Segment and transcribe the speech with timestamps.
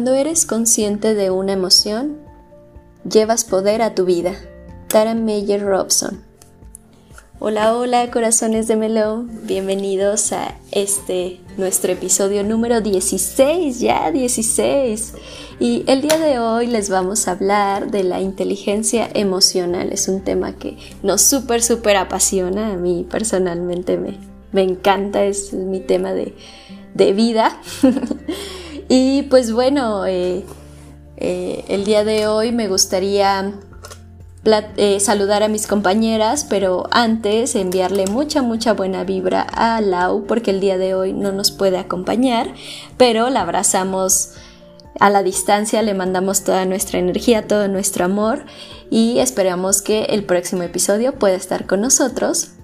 [0.00, 2.16] Cuando eres consciente de una emoción,
[3.04, 4.32] llevas poder a tu vida.
[4.88, 6.22] Tara Meyer Robson.
[7.38, 9.26] Hola, hola, corazones de Melo.
[9.42, 15.12] Bienvenidos a este nuestro episodio número 16, ya 16.
[15.58, 19.92] Y el día de hoy les vamos a hablar de la inteligencia emocional.
[19.92, 22.72] Es un tema que nos súper, súper apasiona.
[22.72, 24.16] A mí personalmente me,
[24.50, 26.34] me encanta, es mi tema de,
[26.94, 27.60] de vida.
[28.92, 30.44] Y pues bueno, eh,
[31.16, 33.52] eh, el día de hoy me gustaría
[34.76, 40.50] eh, saludar a mis compañeras, pero antes enviarle mucha, mucha buena vibra a Lau, porque
[40.50, 42.52] el día de hoy no nos puede acompañar,
[42.96, 44.32] pero la abrazamos
[44.98, 48.44] a la distancia, le mandamos toda nuestra energía, todo nuestro amor
[48.90, 52.54] y esperamos que el próximo episodio pueda estar con nosotros.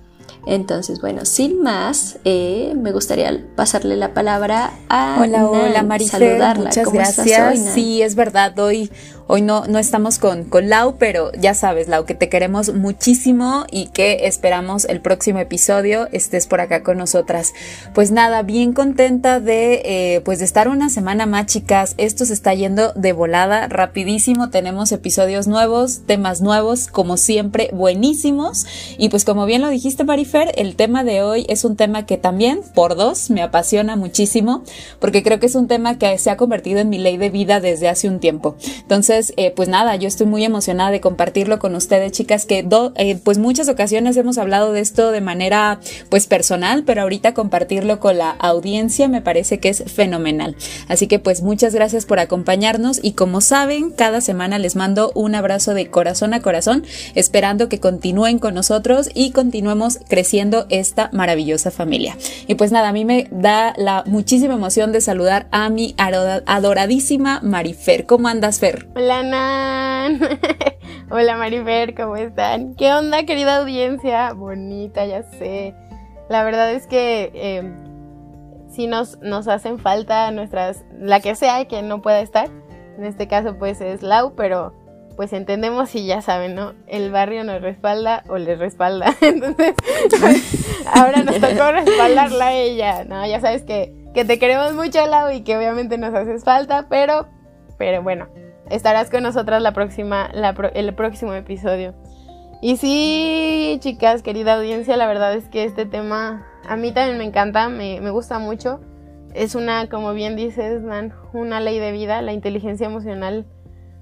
[0.47, 6.93] Entonces, bueno, sin más, eh, me gustaría pasarle la palabra a Hola, hola Maricel, muchas
[6.93, 7.75] gracias.
[7.75, 8.89] sí, es verdad, hoy
[9.29, 13.67] Hoy no, no estamos con, con Lau, pero ya sabes, Lau, que te queremos muchísimo
[13.73, 17.53] y que esperamos el próximo episodio estés por acá con nosotras.
[17.93, 21.97] Pues nada, bien contenta de, eh, pues de estar una semana más, chicas.
[21.99, 24.51] Esto se está yendo de volada, rapidísimo.
[24.51, 28.65] Tenemos episodios nuevos, temas nuevos, como siempre, buenísimos.
[28.97, 32.17] Y pues como bien lo dijiste, Marifer, el tema de hoy es un tema que
[32.17, 34.63] también, por dos, me apasiona muchísimo,
[35.01, 37.59] porque creo que es un tema que se ha convertido en mi ley de vida
[37.59, 38.55] desde hace un tiempo.
[38.83, 43.19] Entonces, eh, pues nada, yo estoy muy emocionada de compartirlo con ustedes, chicas, que eh,
[43.23, 48.19] pues muchas ocasiones hemos hablado de esto de manera pues personal, pero ahorita compartirlo con
[48.19, 50.57] la audiencia me parece que es fenomenal.
[50.89, 55.35] Así que pues muchas gracias por acompañarnos y como saben, cada semana les mando un
[55.35, 61.71] abrazo de corazón a corazón, esperando que continúen con nosotros y continuemos creciendo esta maravillosa
[61.71, 62.17] familia.
[62.47, 67.41] Y pues nada, a mí me da la muchísima emoción de saludar a mi adoradísima
[67.43, 68.07] Marifer.
[68.07, 68.89] ¿Cómo andas, Fer?
[68.95, 70.21] Hola, Nan.
[71.11, 72.75] Hola, Marifer, ¿cómo están?
[72.75, 74.33] ¿Qué onda, querida audiencia?
[74.33, 75.75] Bonita, ya sé.
[76.29, 77.73] La verdad es que eh,
[78.69, 82.49] sí nos, nos hacen falta nuestras, la que sea que no pueda estar.
[82.99, 84.75] En este caso, pues es Lau, pero
[85.15, 86.75] pues entendemos y ya saben, ¿no?
[86.89, 89.15] El barrio nos respalda o les respalda.
[89.21, 89.75] Entonces,
[90.21, 93.25] pues, ahora nos tocó respaldarla a ella, ¿no?
[93.25, 97.29] Ya sabes que, que te queremos mucho, Lau, y que obviamente nos haces falta, pero,
[97.79, 98.27] pero bueno,
[98.71, 100.31] estarás con nosotras la próxima,
[100.75, 101.95] el próximo episodio.
[102.63, 107.25] Y sí, chicas, querida audiencia, la verdad es que este tema a mí también me
[107.25, 108.81] encanta, me, gusta mucho.
[109.35, 113.45] Es una, como bien dices, man, una ley de vida, la inteligencia emocional,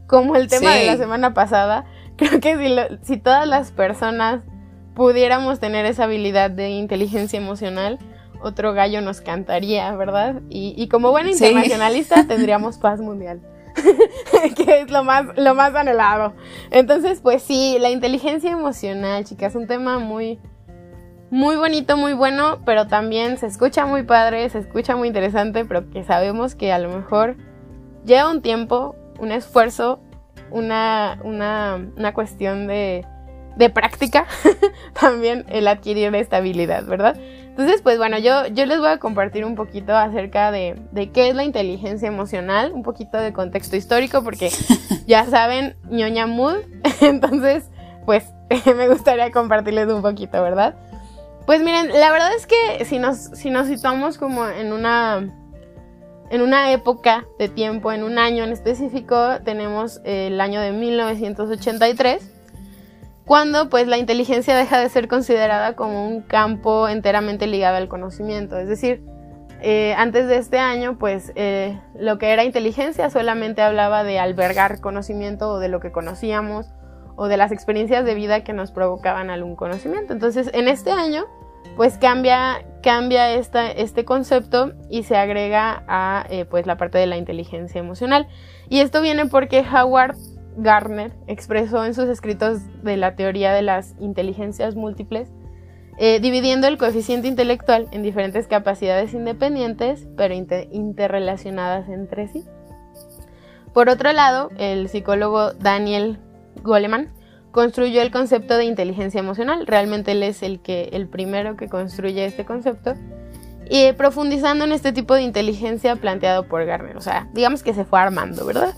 [0.07, 1.85] como el tema de la semana pasada.
[2.17, 4.43] Creo que si, si todas las personas
[4.95, 7.99] pudiéramos tener esa habilidad de inteligencia emocional,
[8.45, 10.43] otro gallo nos cantaría, ¿verdad?
[10.49, 13.41] Y, como buena internacionalista tendríamos paz mundial.
[14.57, 16.35] que es lo más, lo más anhelado.
[16.71, 20.39] Entonces, pues sí, la inteligencia emocional, chicas, un tema muy,
[21.31, 25.91] muy bonito, muy bueno, pero también se escucha muy padre, se escucha muy interesante, pero
[25.91, 27.37] que sabemos que a lo mejor
[28.05, 30.01] lleva un tiempo, un esfuerzo,
[30.51, 33.05] una, una, una cuestión de,
[33.57, 34.27] de práctica,
[35.01, 37.17] también el adquirir esta habilidad, ¿verdad?
[37.57, 40.75] Entonces, pues bueno, yo, yo les voy a compartir un poquito acerca de,
[41.13, 44.51] qué es la inteligencia emocional, un poquito de contexto histórico, porque
[45.07, 46.57] ya saben, ñoña mood,
[47.01, 47.71] entonces,
[48.07, 48.25] pues
[48.77, 50.75] me gustaría compartirles un poquito, ¿verdad?
[51.47, 55.33] Pues miren, la verdad es que si nos, si nos situamos como en una,
[56.31, 62.34] en una época de tiempo, en un año en específico, tenemos el año de 1983
[63.25, 68.59] cuando pues la inteligencia deja de ser considerada como un campo enteramente ligado al conocimiento.
[68.59, 69.03] Es decir,
[69.63, 74.81] eh, antes de este año, pues eh, lo que era inteligencia solamente hablaba de albergar
[74.81, 76.67] conocimiento o de lo que conocíamos
[77.17, 80.13] o de las experiencias de vida que nos provocaban algún conocimiento.
[80.13, 81.25] Entonces, en este año,
[81.77, 87.07] pues cambia, cambia esta, este concepto y se agrega a eh, pues la parte de
[87.07, 88.29] la inteligencia emocional.
[88.69, 90.17] Y esto viene porque Howard
[90.57, 95.31] Gardner expresó en sus escritos de la teoría de las inteligencias múltiples,
[95.99, 102.45] eh, dividiendo el coeficiente intelectual en diferentes capacidades independientes, pero interrelacionadas entre sí.
[103.73, 106.19] Por otro lado, el psicólogo Daniel
[106.63, 107.11] Goleman
[107.51, 109.67] construyó el concepto de inteligencia emocional.
[109.67, 112.95] Realmente él es el, que, el primero que construye este concepto.
[113.71, 116.97] Y profundizando en este tipo de inteligencia planteado por Gardner.
[116.97, 118.75] O sea, digamos que se fue armando, ¿verdad?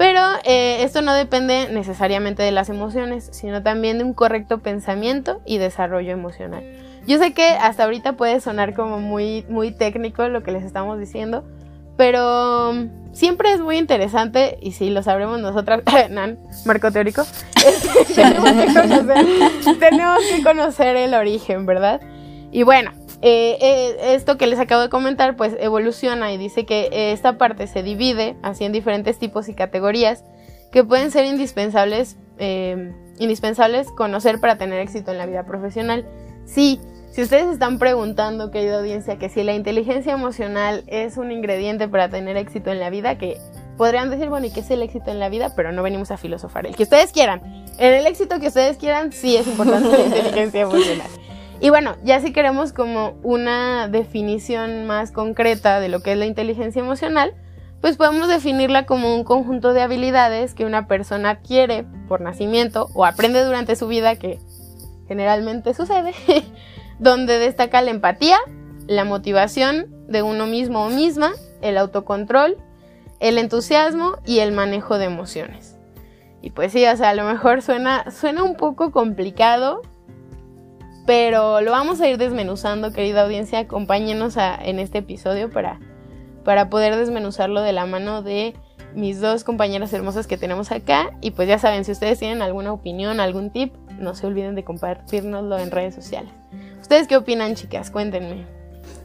[0.00, 5.42] Pero eh, esto no depende necesariamente de las emociones, sino también de un correcto pensamiento
[5.44, 6.64] y desarrollo emocional.
[7.06, 10.98] Yo sé que hasta ahorita puede sonar como muy, muy técnico lo que les estamos
[10.98, 11.44] diciendo,
[11.98, 12.72] pero
[13.12, 17.24] siempre es muy interesante, y si lo sabremos nosotras, Nan, marco teórico,
[18.14, 22.00] tenemos, que conocer, tenemos que conocer el origen, ¿verdad?
[22.50, 26.88] Y bueno, eh, eh, esto que les acabo de comentar, pues evoluciona y dice que
[26.90, 30.24] eh, esta parte se divide así en diferentes tipos y categorías
[30.72, 32.16] que pueden ser indispensables,
[33.18, 36.06] indispensables conocer para tener éxito en la vida profesional.
[36.46, 36.80] Sí,
[37.10, 42.08] si ustedes están preguntando, querida audiencia, que si la inteligencia emocional es un ingrediente para
[42.08, 43.36] tener éxito en la vida, que
[43.76, 45.52] podrían decir, bueno, ¿y qué es el éxito en la vida?
[45.56, 46.66] Pero no venimos a filosofar.
[46.66, 47.42] El que ustedes quieran.
[47.78, 51.08] En el éxito que ustedes quieran, sí es importante la inteligencia emocional.
[51.60, 56.24] Y bueno, ya si queremos como una definición más concreta de lo que es la
[56.24, 57.34] inteligencia emocional,
[57.80, 63.04] pues podemos definirla como un conjunto de habilidades que una persona adquiere por nacimiento o
[63.04, 64.38] aprende durante su vida, que
[65.06, 66.14] generalmente sucede,
[66.98, 68.38] donde destaca la empatía,
[68.86, 72.56] la motivación de uno mismo o misma, el autocontrol,
[73.18, 75.76] el entusiasmo y el manejo de emociones.
[76.42, 79.82] Y pues sí, o sea, a lo mejor suena, suena un poco complicado,
[81.06, 83.60] pero lo vamos a ir desmenuzando, querida audiencia.
[83.60, 85.80] Acompáñenos en este episodio para,
[86.44, 88.54] para poder desmenuzarlo de la mano de
[88.94, 91.10] mis dos compañeras hermosas que tenemos acá.
[91.20, 94.64] Y pues ya saben, si ustedes tienen alguna opinión, algún tip, no se olviden de
[94.64, 96.32] compartirnoslo en redes sociales.
[96.80, 97.90] ¿Ustedes qué opinan, chicas?
[97.90, 98.59] Cuéntenme.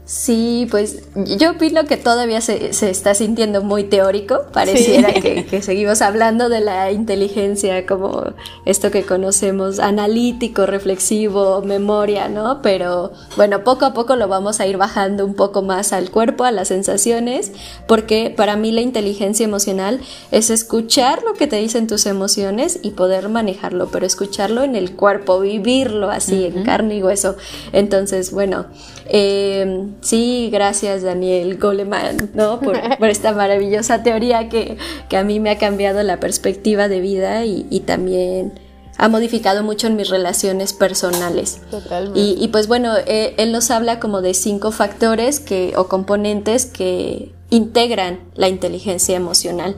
[0.06, 4.42] Sí, pues yo opino que todavía se, está sintiendo muy teórico.
[4.52, 8.22] Pareciera que, seguimos hablando de la inteligencia como
[8.64, 12.62] esto que conocemos, analítico, reflexivo, memoria, ¿no?
[12.62, 16.44] Pero bueno, poco a poco lo vamos a ir bajando un poco más al cuerpo,
[16.44, 17.50] a las sensaciones,
[17.88, 20.00] porque para mí la inteligencia emocional
[20.30, 24.94] es escuchar lo que te dicen tus emociones y poder manejarlo, pero escucharlo en el
[24.94, 27.34] cuerpo, vivirlo así, en carne y hueso.
[27.72, 28.66] Entonces, bueno,
[29.06, 32.60] eh, Sí, gracias Daniel Goleman, ¿no?
[32.60, 32.76] Por,
[33.08, 34.76] esta maravillosa teoría que,
[35.16, 38.60] a mí me ha cambiado la perspectiva de vida y, también
[38.98, 41.60] ha modificado mucho en mis relaciones personales.
[41.70, 42.18] Totalmente.
[42.18, 47.32] Y, pues bueno, eh, él nos habla como de cinco factores que, o componentes que
[47.50, 49.76] integran la inteligencia emocional.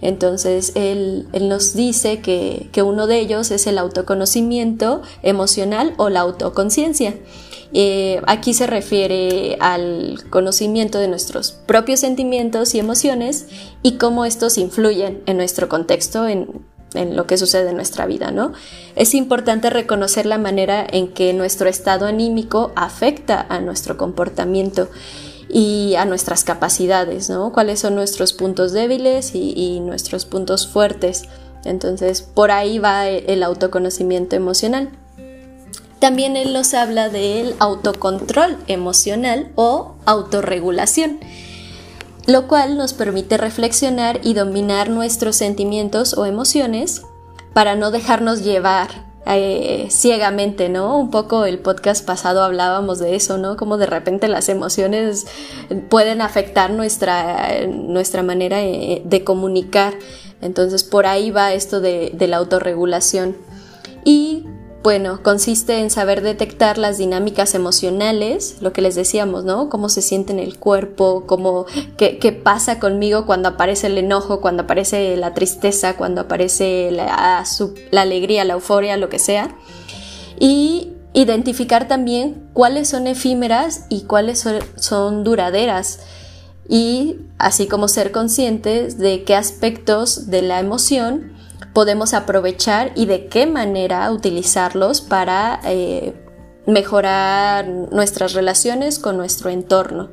[0.00, 6.20] Entonces, él, nos dice que, que, uno de ellos es el autoconocimiento emocional o la
[6.20, 7.14] autoconciencia.
[7.74, 13.46] Eh, aquí se refiere al conocimiento de nuestros propios sentimientos y emociones
[13.82, 16.48] y cómo estos influyen en nuestro contexto, en,
[16.94, 18.52] lo que sucede en nuestra vida, ¿no?
[18.96, 24.88] Es importante reconocer la manera en que nuestro estado anímico afecta a nuestro comportamiento
[25.50, 27.52] y a nuestras capacidades, ¿no?
[27.52, 31.24] Cuáles son nuestros puntos débiles y nuestros puntos fuertes.
[31.66, 34.88] Entonces, por ahí va el autoconocimiento emocional.
[35.98, 41.18] También él nos habla del autocontrol emocional o autorregulación,
[42.26, 47.02] lo cual nos permite reflexionar y dominar nuestros sentimientos o emociones
[47.52, 50.96] para no dejarnos llevar eh, ciegamente, ¿no?
[50.96, 53.56] Un poco el podcast pasado hablábamos de eso, ¿no?
[53.56, 55.26] Como de repente las emociones
[55.90, 59.94] pueden afectar nuestra, nuestra manera eh, de comunicar.
[60.40, 63.36] Entonces por ahí va esto de, de la autorregulación.
[64.04, 64.46] Y
[64.82, 69.68] bueno, consiste en saber detectar las dinámicas emocionales, lo que les decíamos, ¿no?
[69.68, 74.40] Cómo se siente en el cuerpo, cómo, qué, qué pasa conmigo cuando aparece el enojo,
[74.40, 77.44] cuando aparece la tristeza, cuando aparece la,
[77.92, 79.56] alegría, la euforia, lo que sea.
[80.38, 86.00] Y identificar también cuáles son efímeras y cuáles son duraderas
[86.68, 91.32] y así como ser conscientes de qué aspectos de la emoción
[91.72, 96.14] podemos aprovechar y de qué manera utilizarlos para eh,
[96.66, 100.10] mejorar nuestras relaciones con nuestro entorno.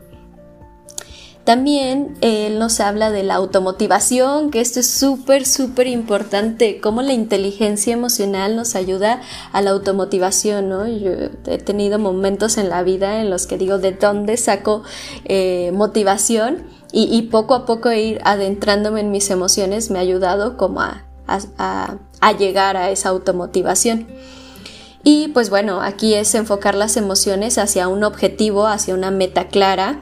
[1.45, 7.13] También él nos habla de la automotivación, que esto es súper, súper importante, cómo la
[7.13, 9.21] inteligencia emocional nos ayuda
[9.51, 10.87] a la automotivación, ¿no?
[10.87, 11.11] Yo
[11.45, 14.81] he tenido momentos en la vida en los que digo, ¿de dónde saco
[15.25, 16.63] eh, motivación?
[16.91, 21.04] Y, y, poco a poco ir adentrándome en mis emociones me ha ayudado como a
[21.27, 21.97] a,
[22.37, 24.07] llegar a esa automotivación.
[25.03, 30.01] Y pues bueno, aquí es enfocar las emociones hacia un objetivo, hacia una meta clara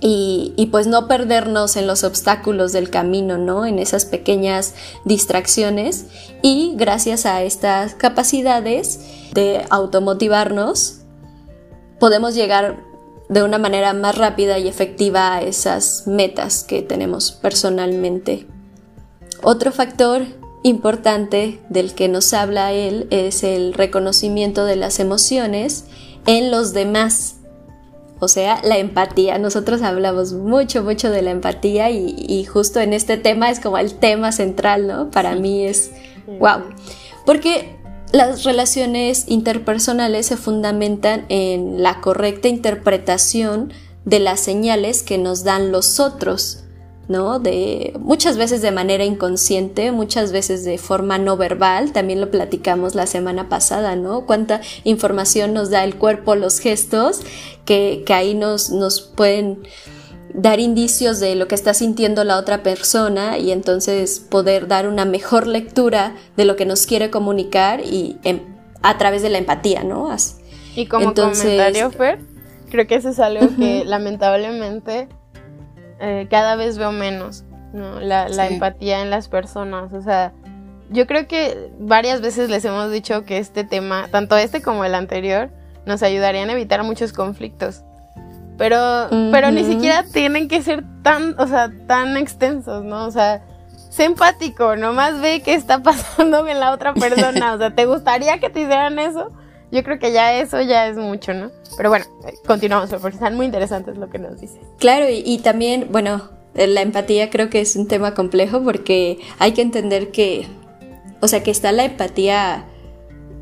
[0.00, 3.66] y, y, pues no perdernos en los obstáculos del camino, ¿no?
[3.66, 6.06] En esas pequeñas distracciones
[6.42, 9.00] y gracias a estas capacidades
[9.32, 11.00] de automotivarnos
[11.98, 12.84] podemos llegar
[13.28, 18.46] de una manera más rápida y efectiva a esas metas que tenemos personalmente.
[19.42, 20.22] Otro factor
[20.62, 25.84] importante del que nos habla él es el reconocimiento de las emociones
[26.26, 27.34] en los demás.
[28.18, 29.38] o sea, la empatía.
[29.38, 33.94] Nosotros hablamos mucho, mucho de la empatía y, justo en este tema es como el
[33.94, 35.10] tema central, ¿no?
[35.10, 35.90] Para mí es,
[36.26, 36.62] wow.
[37.26, 37.76] Porque
[38.12, 43.72] las relaciones interpersonales se fundamentan en la correcta interpretación
[44.06, 46.60] de las señales que nos dan los otros.
[47.08, 47.38] ¿No?
[47.38, 52.94] De muchas veces de manera inconsciente, muchas veces de forma no verbal, también lo platicamos
[52.94, 54.26] la semana pasada, ¿no?
[54.26, 57.20] Cuánta información nos da el cuerpo, los gestos,
[57.64, 59.62] que, que ahí nos, nos pueden
[60.34, 65.04] dar indicios de lo que está sintiendo la otra persona y entonces poder dar una
[65.04, 68.40] mejor lectura de lo que nos quiere comunicar y em,
[68.82, 70.14] a través de la empatía, ¿no?
[70.74, 72.20] Y como comentario, Fer,
[72.70, 75.08] creo que eso es algo que lamentablemente
[76.00, 78.00] eh, cada vez veo menos, ¿no?
[78.00, 80.32] La, empatía en las personas, o sea,
[80.90, 84.94] yo creo que varias veces les hemos dicho que este tema, tanto este como el
[84.94, 85.50] anterior,
[85.84, 87.82] nos ayudarían a evitar muchos conflictos.
[88.58, 93.04] Pero, pero ni siquiera tienen que ser tan, o sea, tan extensos, ¿no?
[93.04, 93.42] O sea,
[93.90, 97.54] sé empático, nomás ve qué está pasando en la otra persona.
[97.54, 99.30] O sea, ¿te gustaría que te hicieran eso?
[99.72, 101.50] Yo creo que ya eso ya es mucho, ¿no?
[101.76, 102.04] Pero bueno,
[102.46, 104.60] continuamos porque están muy interesantes lo que nos dice.
[104.78, 109.62] Claro, y, también, bueno, la empatía creo que es un tema complejo porque hay que
[109.62, 110.46] entender que,
[111.20, 112.66] o sea, que está la empatía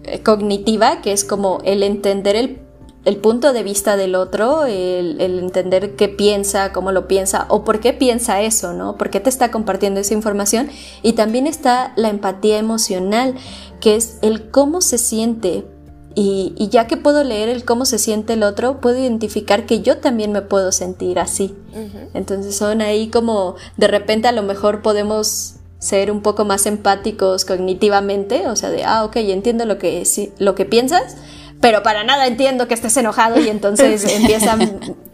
[0.04, 5.38] eh, cognitiva, que es como el entender el, punto de vista del otro, el, el,
[5.40, 8.96] entender qué piensa, cómo lo piensa o por qué piensa eso, ¿no?
[8.96, 10.70] ¿Por qué te está compartiendo esa información?
[11.02, 13.34] Y también está la empatía emocional,
[13.80, 15.66] que es el cómo se siente
[16.16, 19.99] y, ya que puedo leer el cómo se siente el otro, puedo identificar que yo
[19.99, 21.54] también me puedo sentir así.
[22.14, 27.44] Entonces son ahí como de repente a lo mejor podemos ser un poco más empáticos
[27.44, 30.04] cognitivamente, o sea, de, ah, ok, entiendo lo que,
[30.38, 31.16] lo que piensas,
[31.61, 34.56] pero para nada entiendo que estés enojado y entonces empieza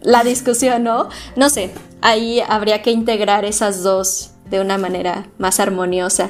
[0.01, 1.09] la discusión, ¿no?
[1.35, 6.29] No sé, ahí habría que integrar esas dos de una manera más armoniosa.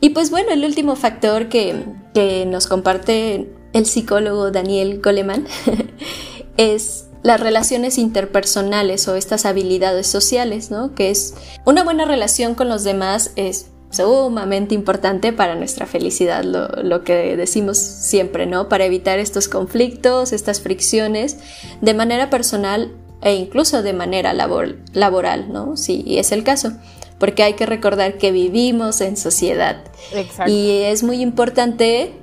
[0.00, 5.46] Y pues bueno, el último factor que, que nos comparte el psicólogo Daniel Goleman,
[6.56, 10.94] es las relaciones interpersonales o estas habilidades sociales, ¿no?
[10.94, 11.34] Que es
[11.64, 17.76] una buena relación con los demás es sumamente importante para nuestra felicidad, lo, que decimos
[17.76, 18.68] siempre, ¿no?
[18.68, 21.38] Para evitar estos conflictos, estas fricciones
[21.80, 25.76] de manera personal e incluso de manera laboral, ¿no?
[25.76, 26.72] Si es el caso
[27.20, 29.84] porque hay que recordar que vivimos en sociedad.
[30.14, 30.50] Exacto.
[30.50, 32.14] Y es muy importante,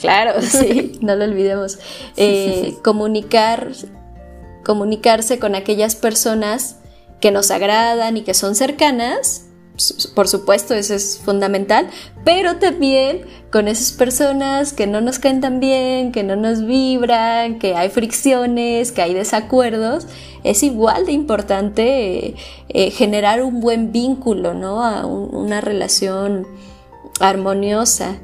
[0.00, 1.78] claro, sí, no lo olvidemos,
[2.16, 3.72] eh, comunicar,
[4.64, 6.76] comunicarse con aquellas personas
[7.20, 9.46] que nos agradan y que son cercanas
[10.14, 11.88] por supuesto, eso es fundamental,
[12.24, 17.58] pero también con esas personas que no nos caen tan bien, que no nos vibran,
[17.58, 20.06] que hay fricciones, que hay desacuerdos,
[20.44, 22.34] es igual de importante
[22.68, 24.84] eh, generar un buen vínculo, ¿no?
[24.84, 26.46] A una relación
[27.20, 28.18] armoniosa.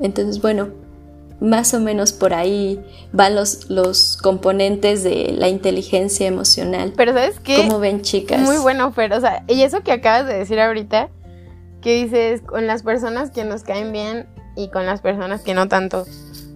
[0.00, 0.68] Entonces, bueno,
[1.40, 2.80] más o menos por ahí
[3.12, 6.92] van los, los componentes de la inteligencia emocional.
[6.96, 7.56] Pero ¿sabes qué?
[7.56, 8.40] ¿Cómo ven, chicas?
[8.40, 11.10] Muy bueno, pero, o sea, y eso que acabas de decir ahorita,
[11.80, 14.26] que dices con las personas que nos caen bien
[14.56, 16.04] y con las personas que no tanto.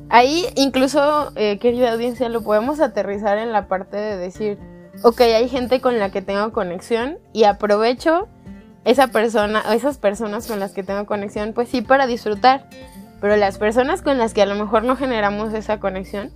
[0.08, 4.58] Ahí incluso, eh, querida audiencia, lo podemos aterrizar en la parte de decir,
[5.02, 8.26] ok, hay gente con la que tengo conexión y aprovecho
[8.84, 12.70] esa persona o esas personas con las que tengo conexión, pues sí, para disfrutar.
[13.20, 16.30] Pero las personas con las que a lo mejor no generamos esa conexión,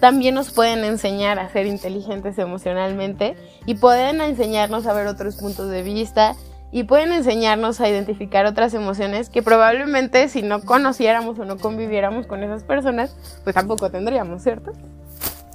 [0.00, 5.70] también nos pueden enseñar a ser inteligentes emocionalmente y pueden enseñarnos a ver otros puntos
[5.70, 6.34] de vista
[6.72, 12.26] y pueden enseñarnos a identificar otras emociones que probablemente si no conociéramos o no conviviéramos
[12.26, 14.72] con esas personas, pues tampoco tendríamos, ¿cierto?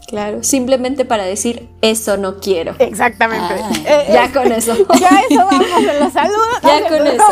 [0.10, 2.76] Claro, simplemente para decir eso no quiero.
[2.80, 3.54] Exactamente.
[3.62, 3.72] Ah.
[3.86, 4.76] Eh, ya eh, con eso.
[5.00, 6.48] Ya eso vamos en los saludos.
[6.64, 7.24] Ya con eso.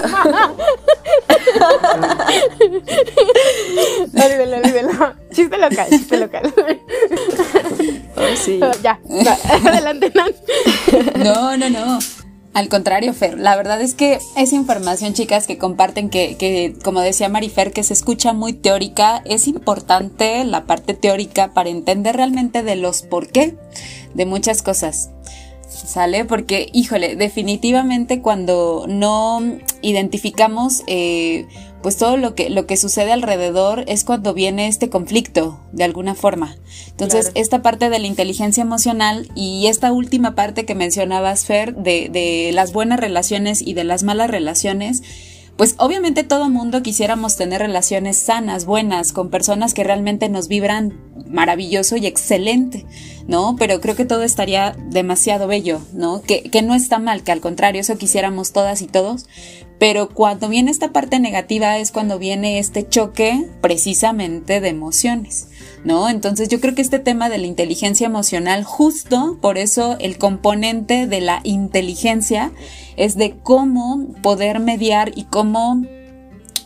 [4.14, 5.14] olvídelo, olvídelo.
[5.34, 6.54] Chiste local, chiste local.
[8.18, 8.60] Oh, sí.
[8.84, 9.00] Ya,
[9.66, 10.32] adelante, Nan.
[11.24, 12.00] No, no, no.
[12.58, 17.30] Al contrario, Fer, la verdad es que esa información, chicas, que comparten, que, como decía
[17.30, 22.76] Marifer, que se escucha muy teórica, es importante la parte teórica para entender realmente de
[22.76, 23.56] los por qué
[24.16, 25.12] de muchas cosas.
[25.70, 26.26] ¿Sale?
[26.26, 29.40] Porque, híjole, definitivamente cuando no
[29.84, 31.46] identificamos eh,
[31.88, 36.16] pues todo lo que, lo que sucede alrededor es cuando viene este conflicto, de alguna
[36.16, 36.58] forma.
[36.90, 42.10] Entonces, esta parte de la inteligencia emocional y esta última parte que mencionabas, Fer, de,
[42.12, 45.02] de las buenas relaciones y de las malas relaciones,
[45.56, 51.00] pues obviamente todo mundo quisiéramos tener relaciones sanas, buenas, con personas que realmente nos vibran
[51.30, 52.86] maravilloso y excelente.
[53.28, 53.56] ¿no?
[53.60, 56.22] Pero creo que todo estaría demasiado bello, ¿no?
[56.22, 59.28] Que, que no está mal, que al contrario, eso quisiéramos todas y todos,
[59.80, 65.50] pero cuando viene esta parte negativa es cuando viene este choque precisamente de emociones.
[65.84, 66.10] ¿No?
[66.10, 71.08] Entonces yo creo que este tema de la inteligencia emocional, justo por eso el componente
[71.08, 72.52] de la inteligencia
[72.98, 75.84] es de cómo poder mediar y cómo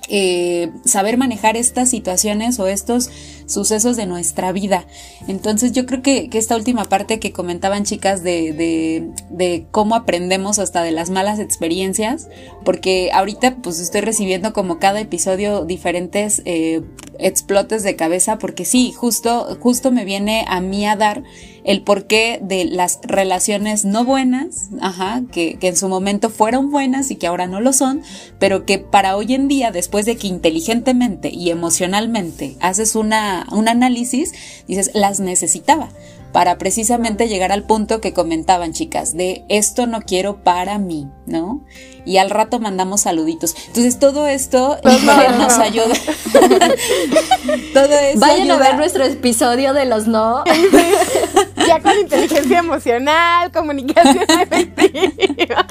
[0.07, 3.09] eh, saber manejar estas situaciones o estos
[3.51, 4.85] sucesos de nuestra vida.
[5.27, 10.81] Entonces yo creo que, esta última parte que comentaban chicas de, de, cómo aprendemos hasta
[10.81, 12.29] de las malas experiencias,
[12.63, 16.81] porque ahorita pues estoy recibiendo como cada episodio diferentes eh,
[17.19, 21.23] explotes de cabeza, porque sí, justo, justo me viene a mí a dar
[21.63, 27.11] el porqué de las relaciones no buenas, ajá, que, que, en su momento fueron buenas
[27.11, 28.01] y que ahora no lo son,
[28.39, 33.67] pero que para hoy en día, después de que inteligentemente y emocionalmente haces una, un
[33.67, 34.33] análisis,
[34.67, 35.89] dices, las necesitaba
[36.31, 41.63] para precisamente llegar al punto que comentaban chicas, de esto no quiero para mí, ¿no?
[42.05, 43.55] Y al rato mandamos saluditos.
[43.67, 45.93] Entonces todo esto nos ayuda.
[47.73, 50.43] todo eso Vayan a ver nuestro episodio de los no.
[51.67, 55.67] ya con inteligencia emocional, comunicación efectiva.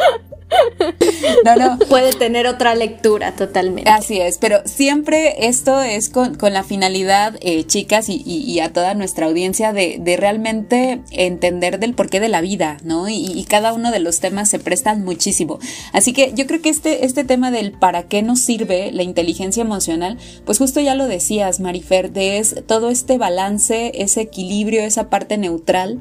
[1.44, 1.78] No, no.
[1.88, 3.90] Puede tener otra lectura totalmente.
[3.90, 9.26] Así es, pero siempre esto es con, la finalidad, eh, chicas, y, a toda nuestra
[9.26, 13.08] audiencia, de, realmente entender del porqué de la vida, ¿no?
[13.08, 15.58] Y, cada uno de los temas se prestan muchísimo.
[15.92, 19.62] Así que yo creo que este, este tema del para qué nos sirve la inteligencia
[19.62, 25.10] emocional, pues justo ya lo decías, Marifer, de es todo este balance, ese equilibrio, esa
[25.10, 26.00] parte neutral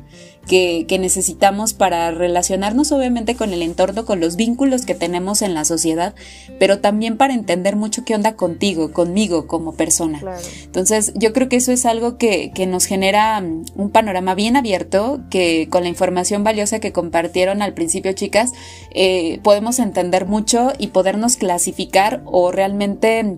[0.50, 5.64] que, necesitamos para relacionarnos obviamente con el entorno, con los vínculos que tenemos en la
[5.64, 6.16] sociedad,
[6.58, 10.20] pero también para entender mucho qué onda contigo, conmigo como persona.
[10.64, 14.58] Entonces yo creo que eso es algo que, que nos genera mm, un panorama bien
[14.58, 18.52] abierto, que con la información valiosa que compartieron al principio chicas,
[18.92, 23.38] eh, podemos entender mucho y podernos clasificar o realmente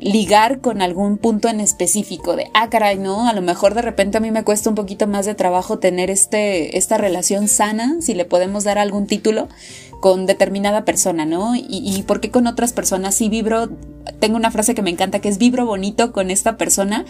[0.00, 4.16] ligar con algún punto en específico de, ah, caray, no, a lo mejor de repente
[4.16, 8.14] a mí me cuesta un poquito más de trabajo tener este, esta relación sana, si
[8.14, 9.48] le podemos dar algún título,
[10.00, 11.54] con determinada persona, ¿no?
[11.54, 13.68] Y, y porque con otras personas sí vibro,
[14.18, 17.04] tengo una frase que me encanta que es vibro bonito con esta persona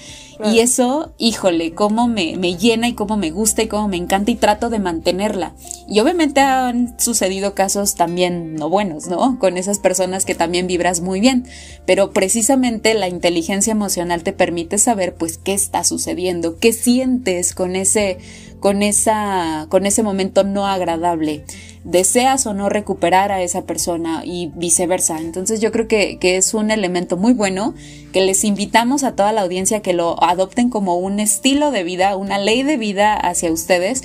[0.44, 4.30] y eso, híjole, cómo me, me llena y cómo me gusta y cómo me encanta
[4.30, 5.54] y trato de mantenerla.
[5.88, 9.38] Y obviamente han sucedido casos también no buenos, ¿no?
[9.38, 11.46] Con esas personas que también vibras muy bien,
[11.86, 17.76] pero precisamente la inteligencia emocional te permite saber pues qué está sucediendo, qué sientes con
[17.76, 18.18] ese
[18.60, 21.44] con esa con ese momento no agradable
[21.84, 25.18] deseas o no recuperar a esa persona y viceversa.
[25.18, 27.74] Entonces yo creo que, es un elemento muy bueno
[28.12, 32.16] que les invitamos a toda la audiencia que lo adopten como un estilo de vida,
[32.16, 34.02] una ley de vida hacia ustedes.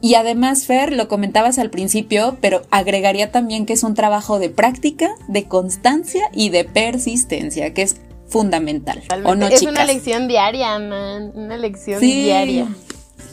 [0.00, 4.50] Y además, Fer, lo comentabas al principio, pero agregaría también que es un trabajo de
[4.50, 9.02] práctica, de constancia y de persistencia, que es fundamental.
[9.24, 11.32] ¿O no, es una lección diaria, man.
[11.34, 12.68] Una lección diaria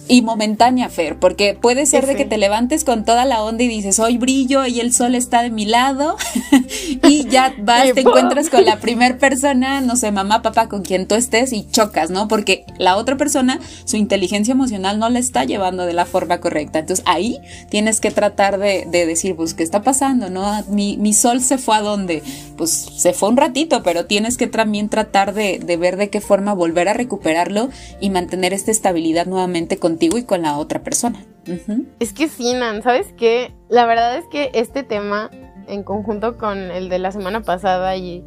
[0.08, 3.68] y momentánea, Fer, porque puede ser de que te levantes con toda la onda y
[3.68, 6.18] dices, hoy brillo y el sol está de mi lado
[7.08, 11.08] y ya vas, te encuentras con la primer persona, no sé, mamá, papá, con quien
[11.08, 12.28] tú estés y chocas, ¿no?
[12.28, 16.80] Porque la otra persona, su inteligencia emocional no la está llevando de la forma correcta.
[16.80, 20.64] Entonces ahí tienes que tratar de, decir, pues, ¿qué está pasando, no?
[20.68, 22.24] Mi, mi, sol se fue a dónde?
[22.58, 26.22] Pues se fue un ratito, pero tienes que también tratar de, de ver de qué
[26.22, 30.80] forma volver a recuperarlo y mantener esta estabilidad nuevamente con contigo y con la otra
[30.84, 31.20] persona.
[32.00, 33.54] Es que sí, Nan, ¿sabes qué?
[33.68, 35.30] La verdad es que este tema,
[35.68, 38.24] en conjunto con el de la semana pasada y,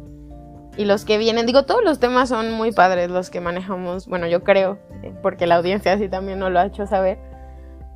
[0.77, 4.27] y los que vienen, digo, todos los temas son muy padres los que manejamos, bueno,
[4.27, 7.17] yo creo, eh, porque la audiencia así también nos lo ha hecho saber.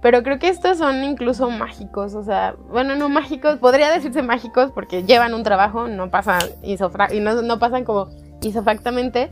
[0.02, 4.72] Pero creo que estos son incluso mágicos, o sea, bueno, no mágicos, podría decirse mágicos
[4.72, 8.08] porque llevan un trabajo, no pasan y no, no pasan como
[8.42, 9.30] isofactamente,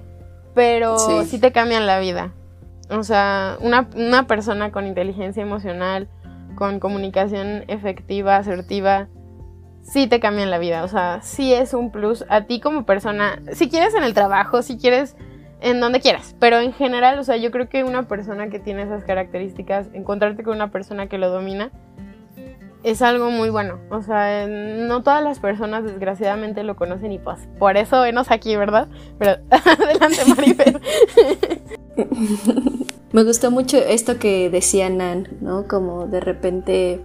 [0.53, 2.33] pero sí te cambian la vida.
[2.89, 6.07] O sea, una, una persona con inteligencia emocional,
[6.55, 9.07] con comunicación efectiva, asertiva,
[9.81, 10.83] sí te cambian la vida.
[10.83, 13.41] O sea, sí es un plus a ti como persona.
[13.53, 15.15] Si quieres en el trabajo, si quieres
[15.61, 16.35] en donde quieras.
[16.39, 20.43] Pero en general, o sea, yo creo que una persona que tiene esas características, encontrarte
[20.43, 21.71] con una persona que lo domina,
[22.83, 23.79] es algo muy bueno.
[23.89, 28.55] O sea, no todas las personas desgraciadamente lo conocen y pues por eso venos aquí,
[28.55, 28.87] ¿verdad?
[29.17, 30.81] Pero adelante, Maribel.
[33.11, 35.67] Me gustó mucho esto que decía Nan, ¿no?
[35.67, 37.01] Como de repente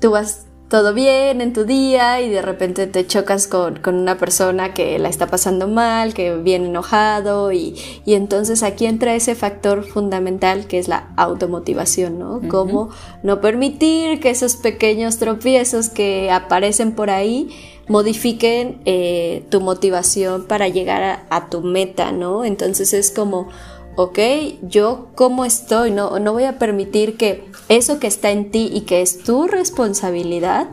[0.00, 4.74] tú vas todo bien en tu día y de repente te chocas con, una persona
[4.74, 10.66] que la está pasando mal, que viene enojado y, entonces aquí entra ese factor fundamental
[10.66, 12.40] que es la automotivación, ¿no?
[12.48, 12.90] Cómo
[13.22, 17.50] no permitir que esos pequeños tropiezos que aparecen por ahí
[17.86, 22.44] modifiquen eh, tu motivación para llegar a, tu meta, ¿no?
[22.44, 23.48] Entonces es como,
[23.96, 24.18] ok,
[24.62, 28.82] yo cómo estoy, no, no voy a permitir que eso que está en ti y
[28.82, 30.68] que es tu responsabilidad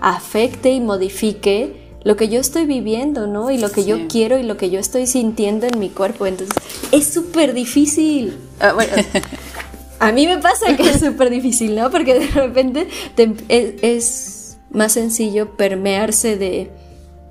[0.00, 3.50] afecte y modifique lo que yo estoy viviendo, ¿no?
[3.50, 6.26] Y lo que yo quiero y lo que yo estoy sintiendo en mi cuerpo.
[6.26, 6.54] Entonces,
[6.92, 8.36] es súper difícil.
[8.60, 8.92] Ah, bueno,
[9.98, 11.90] a mí me pasa que es súper difícil, ¿no?
[11.90, 12.88] Porque de repente
[13.48, 16.70] es, más sencillo permearse de,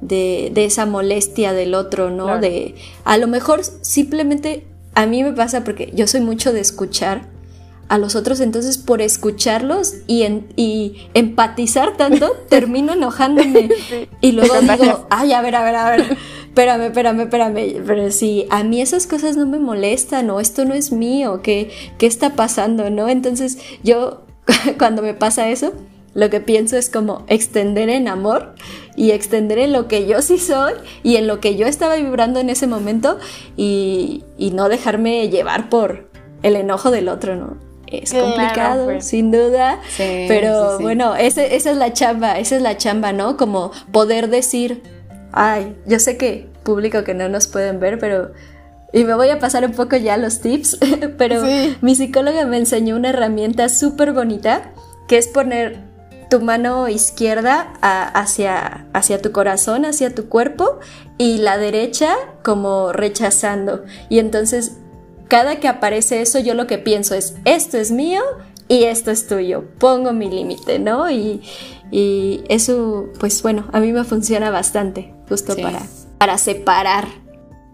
[0.01, 2.39] de, esa molestia del otro, ¿no?
[2.39, 7.33] De a lo mejor simplemente a mí me pasa porque yo soy mucho de escuchar
[7.89, 10.23] a los otros, entonces por escucharlos y,
[10.55, 13.69] y empatizar tanto, termino enojándome.
[14.21, 17.83] Y luego digo, ay, a ver, a ver, a ver, espérame, espérame, espérame.
[17.85, 21.71] Pero si a mí esas cosas no me molestan o esto no es mío, ¿qué,
[21.97, 22.89] qué está pasando?
[22.89, 23.09] ¿No?
[23.09, 24.23] Entonces yo,
[24.79, 25.73] cuando me pasa eso,
[26.13, 28.55] lo que pienso es como extender en amor
[28.95, 32.39] y extender en lo que yo sí soy y en lo que yo estaba vibrando
[32.39, 33.17] en ese momento
[33.57, 36.09] y, y no dejarme llevar por
[36.43, 37.57] el enojo del otro, ¿no?
[38.01, 39.05] es complicado, pues.
[39.05, 43.37] sin duda, pero bueno, esa es la chamba, esa es la chamba, ¿no?
[43.37, 44.81] Como poder decir,
[45.31, 48.31] ay, yo sé que público que no nos pueden ver, pero...
[48.95, 50.77] Y me voy a pasar un poco ya los tips,
[51.17, 51.43] pero
[51.81, 54.71] mi psicóloga me enseñó una herramienta súper bonita,
[55.07, 55.79] que es poner
[56.33, 60.79] tu mano izquierda hacia, hacia tu corazón, hacia tu cuerpo,
[61.19, 63.83] y la derecha como rechazando.
[64.09, 64.77] Y entonces
[65.27, 68.23] cada que aparece eso, yo lo que pienso es, esto es mío
[68.67, 71.11] y esto es tuyo, pongo mi límite, ¿no?
[71.11, 71.43] Y,
[72.49, 75.83] eso, pues bueno, a mí me funciona bastante, justo para,
[76.17, 77.05] para separar.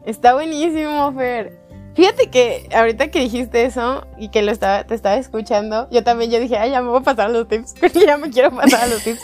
[0.06, 1.58] Está buenísimo, Fer.
[1.95, 6.32] Fíjate que ahorita que dijiste eso y que lo estaba, te estaba escuchando, yo también
[6.32, 8.88] yo dije, ay, ya me voy a pasar los tips, porque ya me quiero pasar
[8.89, 9.21] los tips.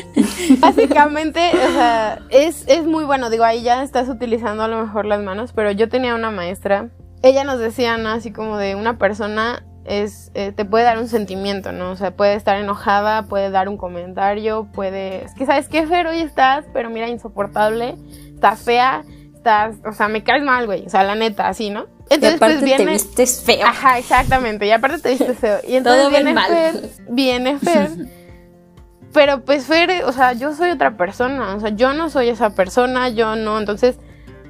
[0.58, 5.06] Básicamente, o sea, es, es muy bueno, digo, ahí ya estás utilizando a lo mejor
[5.06, 6.90] las manos, pero yo tenía una maestra
[7.22, 8.10] ella nos decía, ¿no?
[8.10, 11.90] Así como de una persona es, eh, te puede dar un sentimiento, ¿no?
[11.90, 15.24] O sea, puede estar enojada, puede dar un comentario, puede...
[15.24, 16.06] Es que, ¿sabes qué, Fer?
[16.06, 17.96] Hoy estás, pero mira, insoportable,
[18.34, 19.04] estás fea,
[19.34, 19.76] estás...
[19.84, 20.86] O sea, me caes mal, güey.
[20.86, 21.86] O sea, la neta, así, ¿no?
[22.10, 22.84] Entonces, pues viene...
[22.84, 23.66] te vistes feo.
[23.66, 24.66] Ajá, exactamente.
[24.66, 25.58] Y aparte te vistes feo.
[25.66, 26.50] Y entonces Todo viene mal.
[26.50, 27.90] Fer, viene Fer...
[29.12, 32.50] pero pues Fer, o sea, yo soy otra persona, o sea, yo no soy esa
[32.50, 33.98] persona, yo no, entonces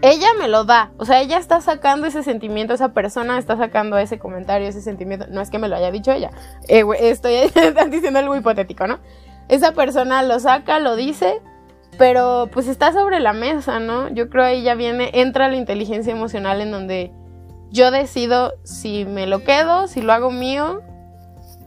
[0.02, 0.92] ella me lo da.
[0.96, 5.26] O sea, ella está sacando ese sentimiento, esa persona está sacando ese comentario, ese sentimiento.
[5.28, 6.30] No es que me lo haya dicho ella.
[6.68, 7.34] Eh, estoy
[7.90, 8.98] diciendo algo hipotético, ¿no?
[9.48, 11.40] Esa persona lo saca, lo dice,
[11.96, 14.08] pero pues está sobre la mesa, ¿no?
[14.10, 17.10] Yo creo ahí ya viene, entra la inteligencia emocional en donde
[17.70, 20.82] yo decido si me lo quedo, si lo hago mío,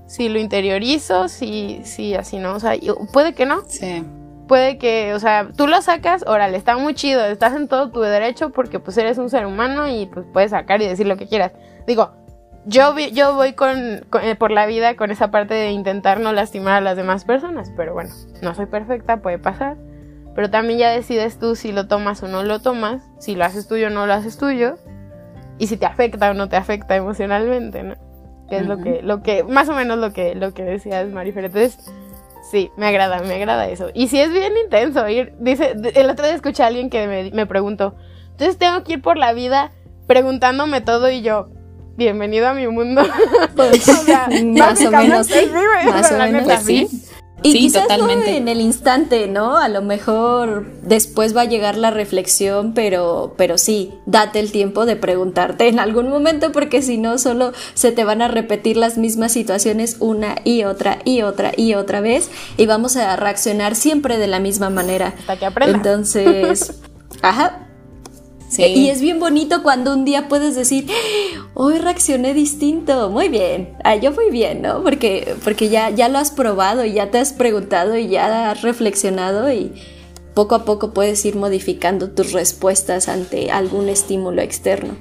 [0.08, 2.54] si lo interiorizo, si, si así, ¿no?
[2.54, 2.74] O sea,
[3.14, 3.64] puede que no.
[3.68, 4.04] Sí
[4.52, 8.02] puede que, o sea, tú lo sacas, órale, está muy chido, estás en todo tu
[8.02, 11.26] derecho porque pues eres un ser humano y pues puedes sacar y decir lo que
[11.26, 11.54] quieras.
[11.88, 12.12] Digo,
[12.66, 16.74] yo, yo voy con, eh, por la vida con esa parte de intentar no lastimar
[16.74, 18.10] a las demás personas, pero bueno,
[18.42, 19.78] no soy perfecta, puede pasar.
[20.36, 23.70] Pero también ya decides tú si lo tomas o no lo tomas, si lo haces
[23.70, 24.76] tuyo o no lo haces tuyo,
[25.58, 27.96] y si te afecta o no te afecta emocionalmente, ¿no?
[28.50, 31.46] Que es lo que, lo que, más o menos lo que, lo que decías, Marifer.
[31.46, 31.78] Entonces,
[32.52, 33.92] Sí, me agrada, me agrada eso.
[33.94, 37.32] Y si es bien intenso ir, dice, el otro día escuché a alguien que me,
[37.32, 37.96] me preguntó,
[38.32, 39.72] entonces tengo que ir por la vida
[40.08, 41.48] preguntándome todo y yo,
[41.96, 43.04] bienvenido a mi mundo.
[43.56, 43.88] Pues,
[44.44, 45.52] más o menos sí,
[45.86, 46.88] más o menos sí.
[47.44, 48.38] Y quizás totalmente.
[48.38, 49.58] en el instante, ¿no?
[49.58, 54.86] A lo mejor después va a llegar la reflexión, pero, pero sí, date el tiempo
[54.86, 58.98] de preguntarte en algún momento, porque si no, solo se te van a repetir las
[58.98, 64.18] mismas situaciones una y otra y otra y otra vez, y vamos a reaccionar siempre
[64.18, 65.14] de la misma manera.
[65.20, 65.76] Hasta que aprendas.
[65.76, 66.82] Entonces,
[67.22, 67.71] ajá,
[68.58, 70.88] y es bien bonito cuando un día puedes decir,
[71.54, 74.84] hoy reaccioné distinto, muy bien, ah, yo muy bien, ¿no?
[74.84, 78.62] Porque, porque ya, ya lo has probado y ya te has preguntado y ya has
[78.62, 79.74] reflexionado y
[80.34, 84.96] poco a poco puedes ir modificando tus respuestas ante algún estímulo externo.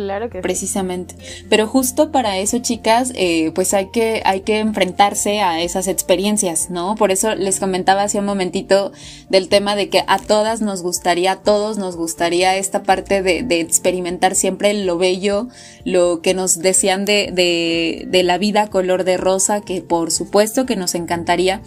[0.00, 1.14] Claro que Precisamente.
[1.50, 6.70] Pero justo para eso, chicas, eh, pues hay que, hay que enfrentarse a esas experiencias,
[6.70, 6.94] ¿no?
[6.94, 8.92] Por eso les comentaba hace un momentito
[9.28, 13.42] del tema de que a todas nos gustaría, a todos nos gustaría esta parte de,
[13.42, 15.48] de experimentar siempre lo bello,
[15.84, 20.64] lo que nos decían de, de, de la vida color de rosa, que por supuesto
[20.64, 21.60] que nos encantaría,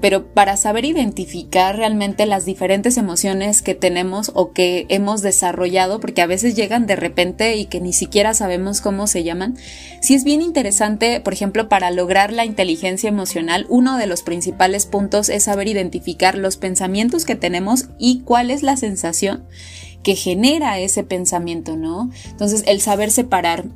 [0.00, 6.22] pero para saber identificar realmente las diferentes emociones que tenemos o que hemos desarrollado, porque
[6.22, 9.56] a veces llegan de repente y que ni siquiera sabemos cómo se llaman,
[10.00, 14.86] sí es bien interesante, por ejemplo, para lograr la inteligencia emocional, uno de los principales
[14.86, 19.44] puntos es saber identificar los pensamientos que tenemos y cuál es la sensación
[20.02, 22.10] que genera ese pensamiento, ¿no?
[22.30, 23.66] Entonces, el saber separar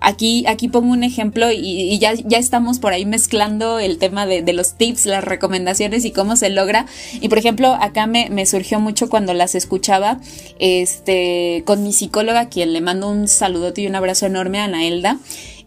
[0.00, 4.52] Aquí, aquí pongo un ejemplo y, ya, ya, estamos por ahí mezclando el tema de,
[4.52, 6.86] los tips, las recomendaciones y cómo se logra.
[7.20, 10.20] Y por ejemplo, acá me, me, surgió mucho cuando las escuchaba
[10.58, 15.18] este, con mi psicóloga, quien le mando un saludote y un abrazo enorme a Anaelda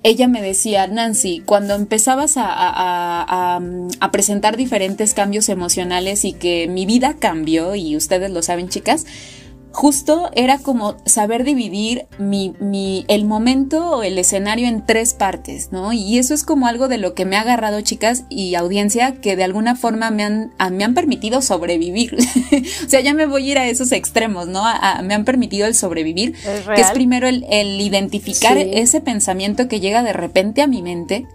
[0.04, 3.62] ella me decía, Nancy, cuando empezabas a, a,
[4.00, 9.06] a, presentar diferentes cambios emocionales y que mi vida cambió, y ustedes lo saben, chicas,
[9.72, 15.72] justo era como saber dividir mi, mi, el momento o el escenario en tres partes,
[15.72, 15.94] ¿no?
[15.94, 19.36] Y eso es como algo de lo que me ha agarrado, chicas y audiencia, que
[19.36, 22.16] de alguna forma me han, me han permitido sobrevivir.
[22.86, 24.64] o sea, ya me voy a ir a esos extremos, ¿no?
[25.04, 26.36] me han permitido el sobrevivir,
[26.76, 31.28] que es primero el, el identificar ese pensamiento que llega de repente a mi mente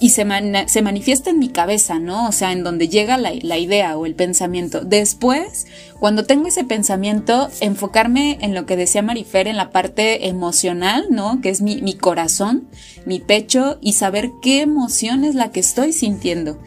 [0.00, 0.26] y se,
[0.66, 2.28] se, manifiesta en mi cabeza, ¿no?
[2.28, 4.80] O sea, en donde llega la, la, idea o el pensamiento.
[4.80, 5.66] Después,
[5.98, 11.40] cuando tengo ese pensamiento, enfocarme en lo que decía Marifer, en la parte emocional, ¿no?
[11.40, 12.68] Que es mi, mi corazón,
[13.06, 16.58] mi pecho y saber qué emoción es la que estoy sintiendo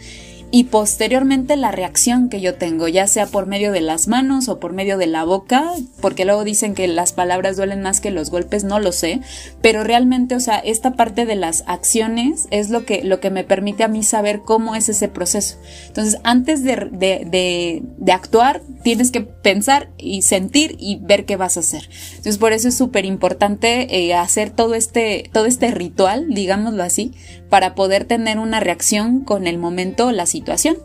[0.52, 4.60] y posteriormente la reacción que yo tengo, ya sea por medio de las manos o
[4.60, 8.32] por medio de la boca, porque luego dicen que las palabras duelen más que los
[8.32, 9.22] golpes, no lo sé,
[9.62, 13.44] pero realmente, o sea, esta parte de las acciones es lo que, lo que me
[13.44, 15.58] permite a mí saber cómo es ese proceso.
[15.88, 21.58] Entonces, antes de, de, de, actuar, tienes que pensar y sentir y ver qué vas
[21.58, 21.90] a hacer.
[22.10, 27.12] Entonces, por eso es súper importante eh, hacer todo este, todo este ritual, digámoslo así,
[27.50, 30.78] para poder tener una reacción con el momento, la situación.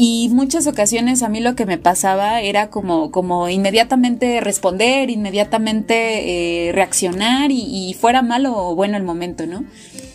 [0.00, 6.68] Y muchas ocasiones a mí lo que me pasaba era como, como inmediatamente responder, inmediatamente
[6.68, 9.64] eh, reaccionar y, fuera malo o bueno el momento, ¿no?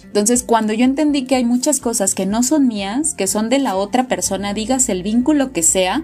[0.05, 3.59] Entonces, cuando yo entendí que hay muchas cosas que no son mías, que son de
[3.59, 6.03] la otra persona, digas el vínculo que sea,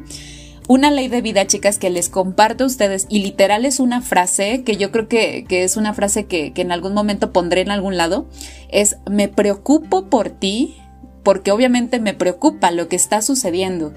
[0.69, 4.63] una ley de vida, chicas, que les comparto a ustedes, y literal es una frase
[4.63, 7.71] que yo creo que, que es una frase que, que en algún momento pondré en
[7.71, 8.29] algún lado,
[8.69, 10.77] es me preocupo por ti,
[11.23, 13.95] porque obviamente me preocupa lo que está sucediendo,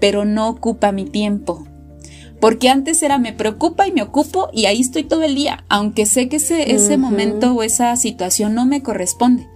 [0.00, 1.68] pero no ocupa mi tiempo.
[2.40, 6.06] Porque antes era me preocupa y me ocupo y ahí estoy todo el día, aunque
[6.06, 9.46] sé que ese, ese momento o esa situación no me corresponde.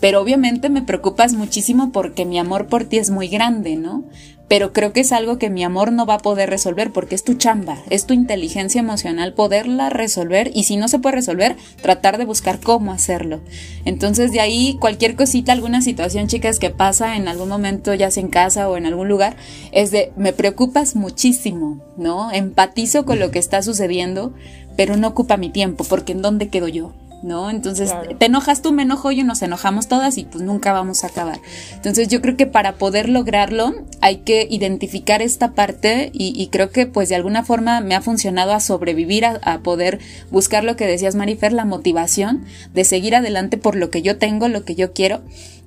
[0.00, 4.04] Pero obviamente me preocupas muchísimo porque mi amor por ti es muy grande, ¿no?
[4.48, 7.24] Pero creo que es algo que mi amor no va a poder resolver porque es
[7.24, 12.18] tu chamba, es tu inteligencia emocional poderla resolver y si no se puede resolver, tratar
[12.18, 13.40] de buscar cómo hacerlo.
[13.84, 18.22] Entonces de ahí cualquier cosita, alguna situación, chicas, que pasa en algún momento, ya sea
[18.22, 19.36] en casa o en algún lugar,
[19.72, 22.30] es de me preocupas muchísimo, ¿no?
[22.32, 24.34] Empatizo con lo que está sucediendo,
[24.76, 26.92] pero no ocupa mi tiempo porque ¿en dónde quedo yo?
[27.24, 27.50] ¿No?
[27.50, 31.08] Entonces, te enojas tú, me enojo yo, nos enojamos todas y pues nunca vamos a
[31.08, 31.40] acabar.
[31.74, 36.86] Entonces, yo creo que para poder lograrlo hay que identificar esta parte y, creo que
[36.86, 39.98] pues de alguna forma me ha funcionado a sobrevivir, a, poder
[40.30, 44.48] buscar lo que decías, Marifer, la motivación de seguir adelante por lo que yo tengo,
[44.48, 45.22] lo que yo quiero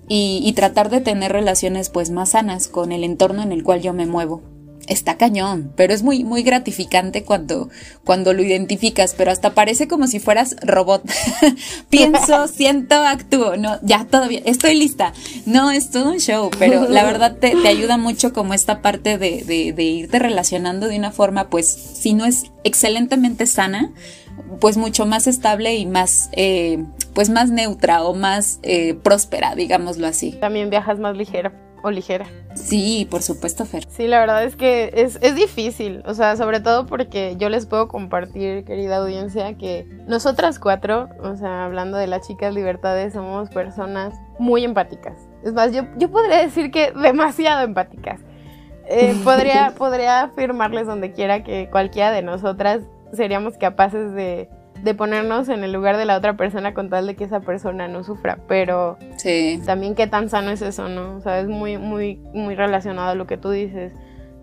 [0.08, 3.82] y, y tratar de tener relaciones pues más sanas con el entorno en el cual
[3.82, 4.57] yo me muevo
[4.88, 7.70] está cañón, pero es muy, muy gratificante cuando,
[8.04, 11.04] cuando lo identificas, pero hasta parece como si fueras robot.
[11.90, 15.14] Pienso, siento, actúo, no, ya todavía, estoy lista.
[15.46, 19.18] No, es todo un show, pero la verdad te, te ayuda mucho como esta parte
[19.18, 23.92] de, de, de irte relacionando de una forma, pues, si no es excelentemente sana,
[24.60, 30.08] pues mucho más estable y más, eh, pues más neutra o más eh, próspera, digámoslo
[30.08, 30.32] así.
[30.40, 32.26] También viajas más ligera o ligera.
[32.56, 33.86] Sí, por supuesto, Fer.
[33.90, 37.66] Sí, la verdad es que es, es, difícil, o sea, sobre todo porque yo les
[37.66, 43.50] puedo compartir, querida audiencia, que nosotras cuatro, o sea, hablando de las chicas libertades, somos
[43.50, 45.28] personas muy empáticas.
[45.44, 48.22] Es más, yo, yo podría decir que demasiado empáticas.
[48.90, 52.82] Eh, podría, podría afirmarles donde quiera que cualquiera de nosotras
[53.14, 54.50] seríamos capaces de
[54.84, 57.88] de ponernos en el lugar de la otra persona con tal de que esa persona
[57.88, 59.62] no sufra, pero sí.
[59.66, 61.16] también qué tan sano es eso, ¿no?
[61.16, 63.94] O sea, es muy, muy, muy relacionado a lo que tú dices,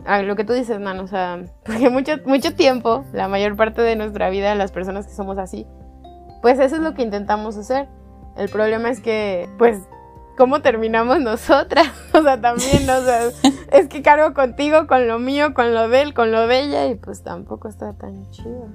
[0.04, 3.82] a lo que tú dices, man, o sea, porque mucho, mucho tiempo, la mayor parte
[3.82, 5.66] de nuestra vida, las personas que somos así,
[6.42, 7.88] pues eso es lo que intentamos hacer.
[8.36, 9.78] El problema es que, pues,
[10.36, 11.86] ¿cómo terminamos nosotras?
[12.14, 13.22] O sea, también, o sea,
[13.72, 16.86] es que cargo contigo, con lo mío, con lo de él, con lo de ella,
[16.86, 18.68] y pues tampoco está tan chido.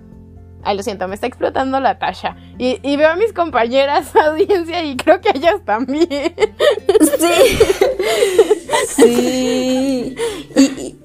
[0.64, 2.36] Ay, lo siento, me está explotando la tasha.
[2.58, 6.34] Y, y veo a mis compañeras audiencia y creo que ellas también.
[7.18, 7.58] Sí.
[8.96, 10.16] sí.
[10.56, 10.96] Y,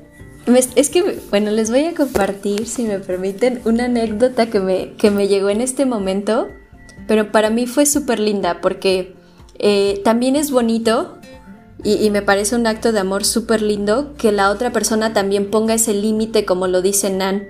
[0.76, 5.10] es que, bueno, les voy a compartir, si me permiten, una anécdota que me, que
[5.10, 6.48] me llegó en este momento,
[7.06, 9.14] pero para mí fue súper linda porque
[9.58, 11.18] eh, también es bonito
[11.82, 15.74] y, me parece un acto de amor súper lindo que la otra persona también ponga
[15.74, 17.46] ese límite, como lo dice Nan,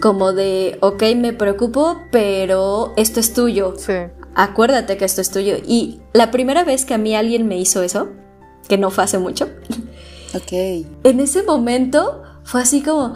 [0.00, 3.74] como de, ok, me preocupo, pero esto es tuyo.
[3.76, 3.92] Sí.
[4.34, 5.56] Acuérdate que esto es tuyo.
[5.66, 8.08] Y la primera vez que a mí alguien me hizo eso,
[8.68, 9.48] que no fue hace mucho,
[10.34, 10.52] ok.
[11.04, 13.14] En ese momento fue así como...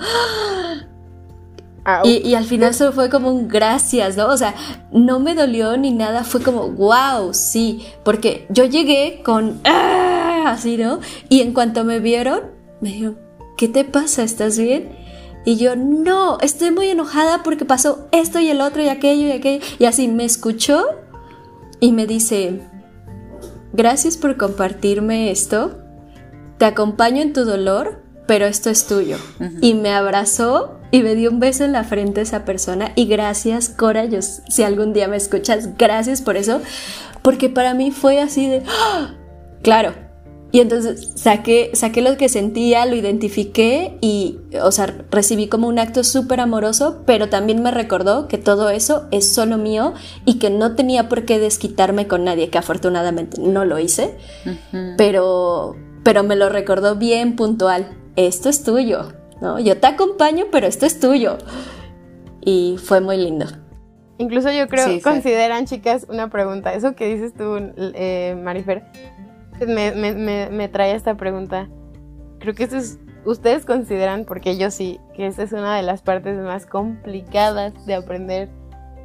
[2.05, 4.29] Y, y, al final solo fue como un gracias, ¿no?
[4.29, 4.55] O sea,
[4.93, 10.13] no me dolió ni nada, fue como, wow, sí, porque yo llegué con, ¡ah!
[10.47, 11.01] así, ¿no?
[11.29, 12.43] Y en cuanto me vieron,
[12.81, 13.19] me dijeron,
[13.57, 14.23] ¿qué te pasa?
[14.23, 15.02] ¿Estás bien?
[15.45, 19.33] Y yo, no, estoy muy enojada porque pasó esto y el otro y aquello y
[19.33, 19.65] aquello.
[19.79, 20.85] Y así me escuchó
[21.81, 22.61] y me dice,
[23.73, 25.79] gracias por compartirme esto,
[26.59, 29.17] te acompaño en tu dolor, pero esto es tuyo.
[29.61, 32.93] Y me abrazó y me dio un beso en la frente a esa persona.
[32.95, 36.61] Y gracias, Cora, yo, si algún día me escuchas, gracias por eso.
[37.23, 39.15] Porque para mí fue así de, ¡Ah!
[39.63, 40.12] claro.
[40.53, 45.79] Y entonces saqué, saqué lo que sentía, lo identifiqué y, o sea, recibí como un
[45.79, 49.95] acto súper amoroso, pero también me recordó que todo eso es solo mío
[50.27, 54.15] y que no tenía por qué desquitarme con nadie, que afortunadamente no lo hice,
[54.99, 59.59] pero, pero me lo recordó bien puntual esto es tuyo, ¿no?
[59.59, 61.39] Yo te acompaño, pero esto es tuyo.
[62.41, 63.47] Y fue muy lindo.
[64.19, 66.75] Incluso yo creo, consideran, chicas, una pregunta.
[66.75, 68.85] Eso que dices tú, eh, Marifer,
[69.67, 71.69] me, me, me, trae esta pregunta.
[72.39, 76.37] Creo que es, ustedes consideran, porque yo sí, que esta es una de las partes
[76.39, 78.49] más complicadas de aprender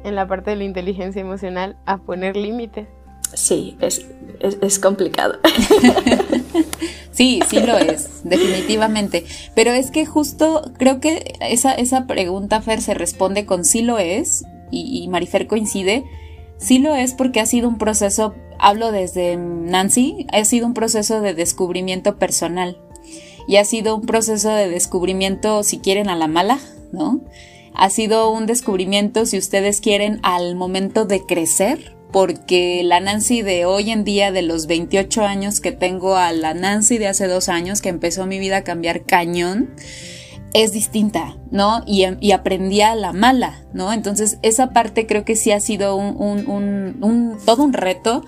[0.04, 2.86] en la parte de la inteligencia emocional, a poner límites.
[3.34, 4.06] Sí, es,
[4.40, 5.38] es complicado.
[7.18, 9.24] Sí, sí lo es, definitivamente.
[9.56, 13.98] Pero es que justo creo que esa, esa pregunta, Fer, se responde con sí lo
[13.98, 16.04] es, y, Marifer coincide.
[16.58, 21.20] Sí lo es porque ha sido un proceso, hablo desde Nancy, ha sido un proceso
[21.20, 22.78] de descubrimiento personal.
[23.46, 26.58] Y ha sido un proceso de descubrimiento, si quieren, a la mala,
[26.92, 27.20] ¿no?
[27.74, 33.64] Ha sido un descubrimiento, si ustedes quieren, al momento de crecer, porque la Nancy de
[33.64, 37.48] hoy en día, de los 28 años que tengo a la Nancy de hace dos
[37.48, 39.70] años, que empezó mi vida a cambiar cañón,
[40.54, 41.82] es distinta, ¿no?
[41.86, 43.92] Y, aprendí a la mala, ¿no?
[43.92, 48.24] Entonces esa parte creo que sí ha sido un, todo un reto,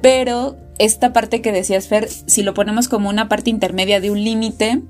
[0.00, 4.22] pero esta parte que decías, Fer, si lo ponemos como una parte intermedia de un
[4.22, 4.82] límite,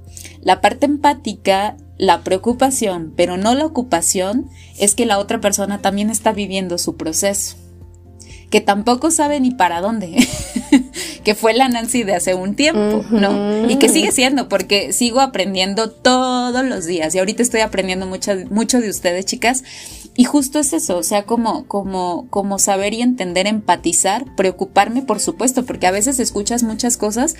[0.43, 6.11] la parte empática la preocupación, pero no la ocupación, es que la otra persona también
[6.11, 7.57] está viviendo su proceso
[8.51, 10.17] que tampoco sabe ni para dónde,
[11.25, 13.69] que fue la Nancy de hace un tiempo, ¿no?
[13.69, 18.33] Y que sigue siendo, porque sigo aprendiendo todos los días y ahorita estoy aprendiendo mucho,
[18.51, 19.65] mucho de ustedes, chicas.
[20.17, 25.21] Y justo es eso, o sea, como, como, como saber y entender, empatizar, preocuparme, por
[25.21, 27.37] supuesto, porque a veces escuchas muchas cosas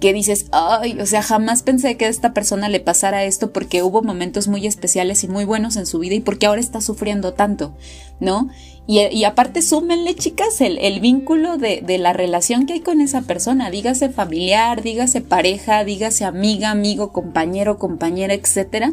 [0.00, 3.82] que dices, ay, o sea, jamás pensé que a esta persona le pasara esto porque
[3.82, 7.34] hubo momentos muy especiales y muy buenos en su vida y porque ahora está sufriendo
[7.34, 7.74] tanto,
[8.20, 8.48] ¿no?
[8.90, 13.22] Y, aparte súmenle, chicas, el, el vínculo de, de, la relación que hay con esa
[13.22, 18.92] persona, dígase familiar, dígase pareja, dígase amiga, amigo, compañero, compañera, etcétera.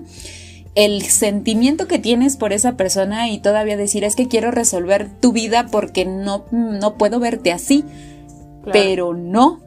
[0.75, 5.31] El sentimiento que tienes por esa persona y todavía decir es que quiero resolver tu
[5.31, 7.85] vida porque no, no puedo verte así.
[8.73, 9.61] Pero no,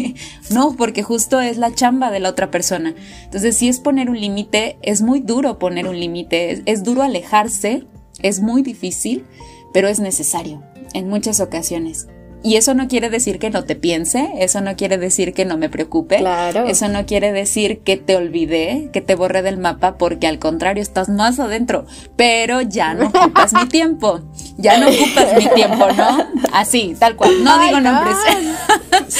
[0.50, 2.94] no, porque justo es la chamba de la otra persona.
[3.24, 7.84] Entonces, si es poner un límite, es muy duro poner un límite, es duro alejarse,
[8.20, 9.24] es muy difícil,
[9.72, 12.08] pero es necesario en muchas ocasiones.
[12.44, 15.56] Y eso no quiere decir que no te piense, eso no quiere decir que no
[15.56, 16.64] me preocupe, claro.
[16.66, 20.82] eso no quiere decir que te olvidé, que te borré del mapa, porque al contrario
[20.82, 24.20] estás más adentro, pero ya no ocupas mi tiempo,
[24.56, 26.26] ya no ocupas mi tiempo, ¿no?
[26.52, 28.16] Así, tal cual, no digo nombres,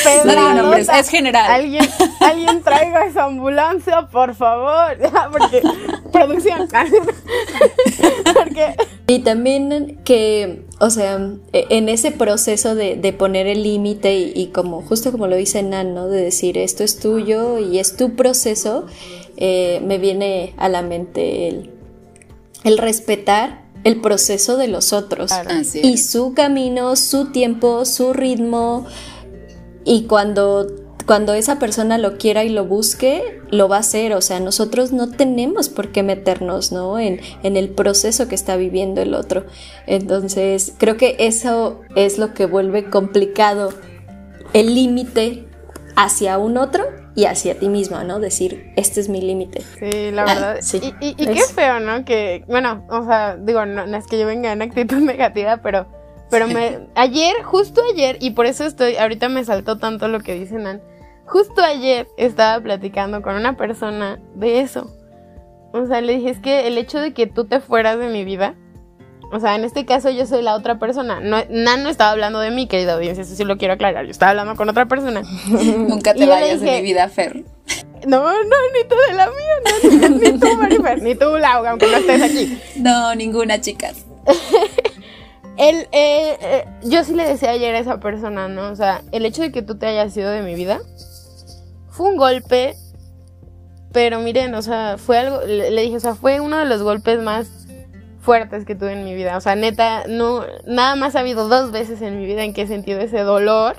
[0.24, 1.48] no digo nombres, es general.
[1.48, 1.88] Alguien,
[2.20, 4.98] alguien traiga esa ambulancia, por favor,
[5.32, 5.62] porque
[6.10, 6.68] producción,
[8.34, 8.74] porque...
[9.12, 15.12] Y también que, o sea, en ese proceso de poner el límite y, como justo
[15.12, 16.08] como lo dice Nan, ¿no?
[16.08, 18.86] De decir esto es tuyo y es tu proceso,
[19.36, 21.48] eh, me viene a la mente
[22.64, 25.30] el, respetar el proceso de los otros.
[25.74, 28.86] Y su camino, su tiempo, su ritmo.
[29.84, 30.66] Y cuando
[31.06, 34.12] cuando esa persona lo quiera y lo busque, lo va a hacer.
[34.14, 36.98] O sea, nosotros no tenemos por qué meternos, ¿no?
[36.98, 39.46] En, en, el proceso que está viviendo el otro.
[39.86, 43.70] Entonces, creo que eso es lo que vuelve complicado
[44.52, 45.46] el límite
[45.96, 46.84] hacia un otro
[47.14, 48.20] y hacia ti mismo, ¿no?
[48.20, 49.62] Decir, este es mi límite.
[49.78, 50.56] Sí, la verdad.
[50.60, 52.04] sí, y, qué feo, ¿no?
[52.04, 55.86] Que, bueno, o sea, digo, no, es que yo venga en actitud negativa, pero,
[56.30, 60.34] pero me, ayer, justo ayer, y por eso estoy, ahorita me saltó tanto lo que
[60.34, 60.82] dicen Nan,
[61.32, 64.94] justo ayer estaba platicando con una persona de eso.
[65.72, 68.22] O sea, le dije, es que el hecho de que tú te fueras de mi
[68.22, 68.54] vida,
[69.32, 71.20] o sea, en este caso yo soy la otra persona.
[71.20, 74.04] No, Nan no estaba hablando de mí, querida audiencia, eso sí lo quiero aclarar.
[74.04, 75.22] Yo estaba hablando con otra persona.
[75.48, 77.44] Nunca te vayas de mi vida, Fer.
[78.06, 81.86] No, no, ni tú de la mía, no, ni, tú, Marifer, ni tú, Laura, aunque
[81.86, 82.58] no estés aquí.
[82.76, 84.04] No, ninguna, chicas.
[85.56, 88.70] el, eh, eh, yo sí le decía ayer a esa persona, ¿no?
[88.70, 90.82] O sea, el hecho de que tú te hayas ido de mi vida
[91.92, 92.74] fue un golpe,
[93.92, 97.22] pero miren, o sea, fue algo, le dije, o sea, fue uno de los golpes
[97.22, 97.68] más
[98.22, 99.36] fuertes que tuve en mi vida.
[99.36, 102.62] O sea, neta, no, nada más ha habido dos veces en mi vida en que
[102.62, 103.76] he sentido ese dolor.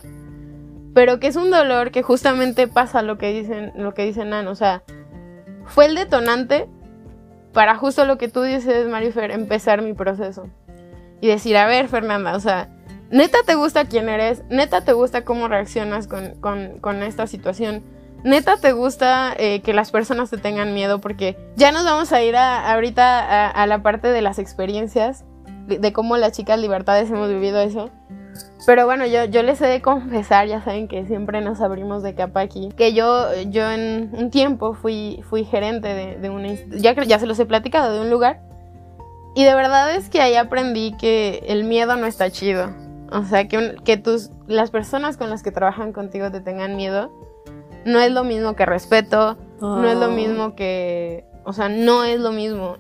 [0.94, 4.48] Pero que es un dolor que justamente pasa lo que dicen, lo que dicen Nan.
[4.48, 4.84] O sea,
[5.66, 6.70] fue el detonante
[7.52, 10.48] para justo lo que tú dices, Marifer, empezar mi proceso.
[11.20, 12.70] Y decir, a ver, Fernanda, o sea,
[13.10, 17.84] neta te gusta quién eres, neta te gusta cómo reaccionas con, con, con esta situación
[18.24, 22.24] neta te gusta eh, que las personas te tengan miedo porque ya nos vamos a
[22.24, 25.26] ir a, ahorita a, la parte de las experiencias,
[25.68, 27.90] de, cómo las chicas libertades hemos vivido eso.
[28.66, 32.16] Pero bueno, yo, yo les he de confesar, ya saben que siempre nos abrimos de
[32.16, 36.94] capa aquí, que yo, yo en un tiempo fui, fui gerente de, de una ya,
[37.04, 38.42] ya se los he platicado, de un lugar.
[39.36, 42.70] Y de verdad es que ahí aprendí que el miedo no está chido.
[43.12, 47.12] O sea, que, que tus, las personas con las que trabajan contigo te tengan miedo
[47.86, 50.12] no es lo mismo que respeto, no es lo oh.
[50.12, 52.78] mismo que, o sea, no es lo mismo.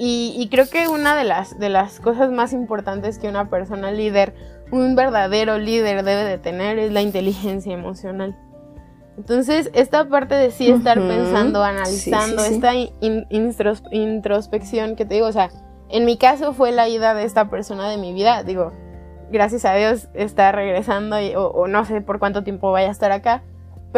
[0.00, 4.32] Y, creo que una de las, de las cosas más importantes que una persona líder,
[4.70, 8.36] un verdadero líder debe de tener es la inteligencia emocional.
[9.16, 12.72] Entonces, esta parte de sí estar pensando, analizando, esta
[13.90, 15.50] introspección que te digo, o sea,
[15.88, 18.72] en mi caso fue la ida de esta persona de mi vida, digo,
[19.32, 23.42] gracias a Dios está regresando o no sé por cuánto tiempo vaya a estar acá,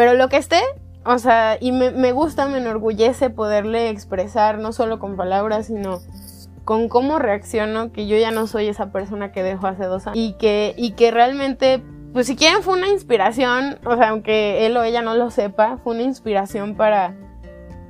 [0.01, 0.59] pero lo que esté,
[1.05, 5.99] o sea, y me, gusta, me enorgullece poderle expresar, no solo con palabras, sino
[6.65, 10.17] con cómo reacciono, que yo ya no soy esa persona que dejó hace dos años.
[10.17, 11.83] Y que, y que realmente,
[12.13, 15.77] pues si quieren fue una inspiración, o sea, aunque él o ella no lo sepa,
[15.83, 17.15] fue una inspiración para,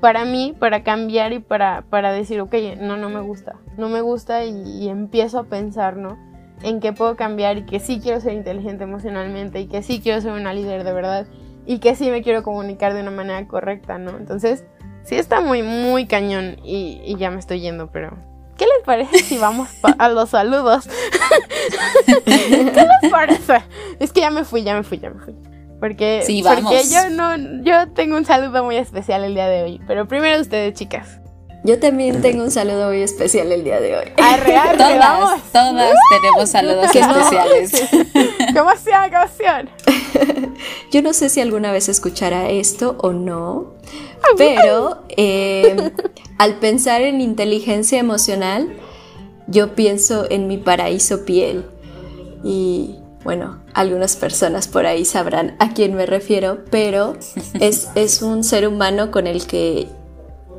[0.01, 4.01] para mí, para cambiar y para, para decir, ok, no, no me gusta, no me
[4.01, 4.51] gusta y,
[4.84, 6.18] y empiezo a pensar, ¿no?
[6.62, 10.20] En qué puedo cambiar y que sí quiero ser inteligente emocionalmente y que sí quiero
[10.20, 11.26] ser una líder de verdad
[11.72, 14.17] y que sí me quiero comunicar de una manera correcta, ¿no?
[14.17, 14.65] Entonces,
[15.05, 18.17] sí está muy, muy cañón y, ya me estoy yendo, pero
[18.57, 20.89] ¿qué les parece si vamos a los saludos?
[22.26, 23.63] ¿Qué les parece?
[24.01, 25.34] Es que ya me fui, ya me fui, ya me fui.
[25.80, 29.82] Porque, sí, porque yo no, yo tengo un saludo muy especial el día de hoy.
[29.88, 31.22] Pero primero ustedes, chicas.
[31.63, 34.11] Yo también tengo un saludo muy especial el día de hoy.
[34.17, 35.41] Arre, arre, todas, vamos.
[35.51, 37.72] todas tenemos saludos especiales.
[38.51, 39.69] ¡Qué emoción, qué emoción!
[40.91, 43.74] Yo no sé si alguna vez escuchará esto o no,
[44.38, 45.91] pero eh,
[46.38, 48.74] al pensar en inteligencia emocional,
[49.47, 51.66] yo pienso en mi paraíso piel.
[52.43, 57.16] Y bueno, algunas personas por ahí sabrán a quién me refiero, pero
[57.59, 59.88] es, es un ser humano con el que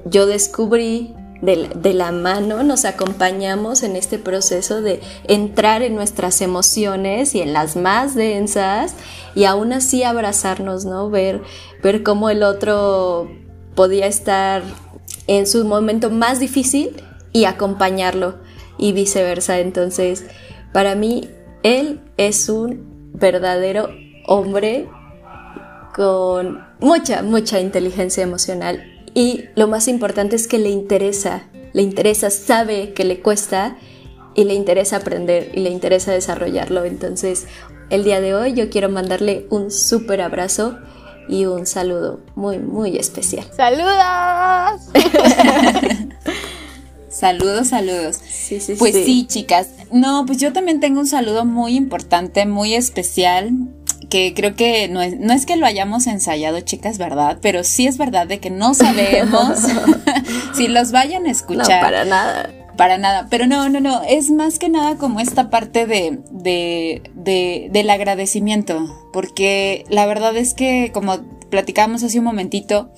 [0.05, 7.35] yo descubrí de, la mano, nos acompañamos en este proceso de entrar en nuestras emociones
[7.35, 8.95] y en las más densas
[9.35, 11.11] y aún así abrazarnos, ¿no?
[11.11, 11.43] Ver,
[11.83, 13.29] ver cómo el otro
[13.75, 14.63] podía estar
[15.27, 18.37] en su momento más difícil y acompañarlo
[18.79, 19.59] y viceversa.
[19.59, 20.25] Entonces,
[20.73, 21.29] para mí,
[21.65, 23.89] él es un verdadero
[24.29, 24.89] hombre
[25.93, 32.31] con mucha, mucha inteligencia emocional y lo más importante es que le interesa, le interesa,
[32.31, 33.77] sabe que le cuesta
[34.35, 36.85] y le interesa aprender y le interesa desarrollarlo.
[36.85, 37.47] Entonces,
[37.91, 40.79] el día de hoy yo quiero mandarle un súper abrazo
[41.29, 43.47] y un saludo muy, muy especial.
[43.55, 44.83] ¡Saludos!
[47.11, 48.17] saludos, saludos.
[48.17, 49.69] Sí, sí, pues sí, chicas.
[49.93, 53.51] No, pues yo también tengo un saludo muy importante, muy especial
[54.09, 57.39] que creo que no es, no es que lo hayamos ensayado, chicas, ¿verdad?
[57.41, 59.59] Pero sí es verdad de que no sabemos
[60.55, 61.81] si los vayan a escuchar.
[61.81, 62.51] No, para nada.
[62.77, 67.03] Para nada, pero no, no, no, es más que nada como esta parte de, de,
[67.15, 72.91] de, del agradecimiento, porque la verdad es que como platicábamos hace un momentito,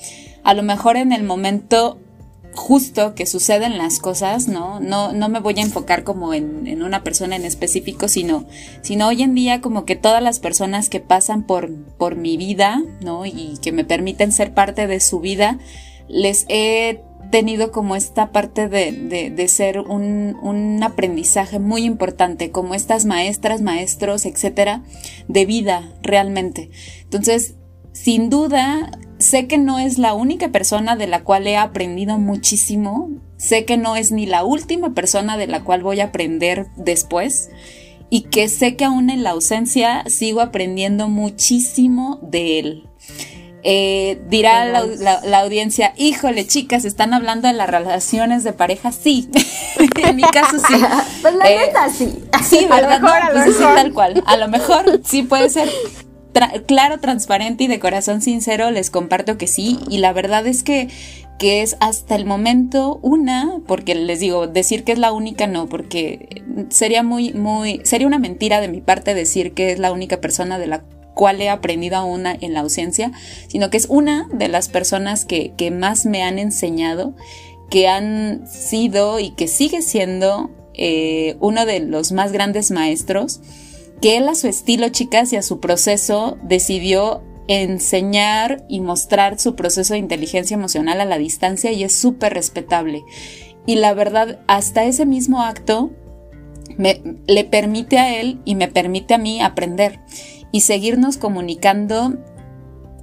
[0.45, 1.99] a lo mejor en el momento
[2.55, 4.81] justo que suceden las cosas, ¿no?
[4.81, 8.47] No, no me voy a enfocar como en, en, una persona en específico, sino,
[8.83, 12.83] sino hoy en día como que todas las personas que pasan por, por mi vida,
[13.01, 13.27] ¿no?
[13.27, 15.59] Y que me permiten ser parte de su vida,
[16.09, 17.01] les he
[17.31, 23.05] tenido como esta parte de, de, de ser un, un, aprendizaje muy importante, como estas
[23.05, 24.83] maestras, maestros, etcétera,
[25.27, 26.71] de vida realmente.
[27.03, 27.55] Entonces,
[27.93, 28.91] sin duda,
[29.25, 33.77] sé que no es la única persona de la cual he aprendido muchísimo, sé que
[33.77, 37.51] no es ni la última persona de la cual voy a aprender después
[38.11, 42.89] y que sé que aún en la ausencia sigo aprendiendo muchísimo de él.
[43.67, 49.31] Eh, dirá la, audiencia, híjole chicas, están hablando de las relaciones de pareja, sí,
[49.97, 50.75] en mi caso sí.
[51.23, 52.25] pues la eh, sí.
[52.45, 53.01] Sí, ¿verdad?
[53.33, 54.23] Pues tal cual.
[54.27, 55.71] A lo mejor sí puede ser
[56.67, 59.79] claro, transparente y de corazón sincero, les comparto que sí.
[59.89, 60.89] Y la verdad es que,
[61.39, 65.67] que es hasta el momento una, porque les digo, decir que es la única no,
[65.67, 70.21] porque sería muy, muy, sería una mentira de mi parte decir que es la única
[70.21, 73.13] persona de la cual he aprendido a una en la ausencia,
[73.49, 77.15] sino que es una de las personas que, que más me han enseñado,
[77.71, 83.41] que han sido y que sigue siendo eh, uno de los más grandes maestros
[84.01, 89.55] que él a su estilo, chicas, y a su proceso decidió enseñar y mostrar su
[89.55, 93.05] proceso de inteligencia emocional a la distancia y es súper respetable.
[93.67, 95.91] Y la verdad, hasta ese mismo acto
[96.79, 100.01] le permite a él y me permite a mí aprender
[100.51, 102.15] y seguirnos comunicando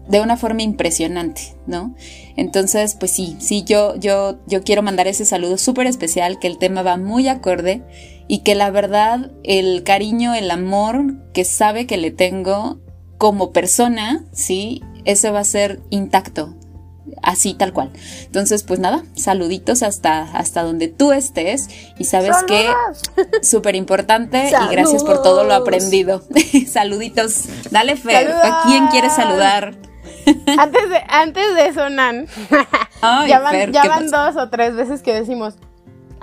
[0.07, 1.95] de una forma impresionante, ¿no?
[2.35, 6.57] Entonces, pues sí, sí, yo, yo, yo quiero mandar ese saludo súper especial, que el
[6.57, 7.83] tema va muy acorde
[8.31, 12.79] y que la verdad el cariño, el amor que sabe que le tengo
[13.17, 16.55] como persona, sí, ese va a ser intacto,
[17.21, 17.91] así tal cual.
[18.23, 21.67] Entonces, pues nada, saluditos hasta, hasta donde tú estés
[21.99, 22.69] y sabes que
[23.43, 26.23] súper importante y gracias por todo lo aprendido.
[26.69, 29.75] saluditos, dale fe, ¿a quién quieres saludar?
[30.57, 32.27] antes de, antes de eso, Nan,
[33.27, 35.55] ya van dos o tres veces que decimos,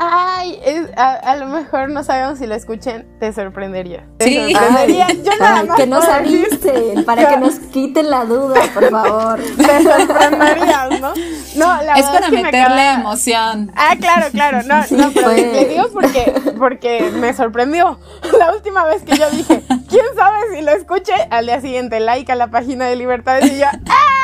[0.00, 0.60] Ay,
[0.96, 4.04] a, lo mejor no sabemos si lo escuchen, te sorprendería.
[4.18, 4.52] Te sí.
[4.54, 5.08] sorprendería.
[5.08, 9.40] Yo nada más que nos avisen, para que nos quiten la duda, por favor.
[9.56, 11.12] Te sorprenderías, ¿no?
[11.56, 13.72] No, la es para es que meterle emoción.
[13.74, 14.62] Ah, claro, claro.
[14.62, 17.98] No, no, pero le digo porque, porque me sorprendió.
[18.38, 21.12] La última vez que yo dije, ¿quién sabe si lo escuche?
[21.30, 24.17] Al día siguiente, like a la página de Libertades y yo, ¡ah!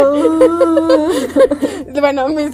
[2.00, 2.50] bueno, mis,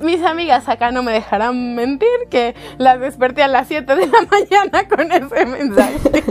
[0.00, 4.22] mis, amigas acá no me dejarán mentir que las desperté a las 7 de la
[4.30, 6.24] mañana con ese mensaje.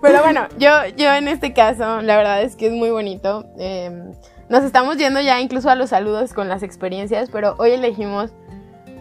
[0.00, 3.46] Pero bueno, yo, yo en este caso, la verdad es que es muy bonito.
[3.58, 4.12] Em,
[4.48, 8.32] nos estamos yendo ya incluso a los saludos con las experiencias, pero hoy elegimos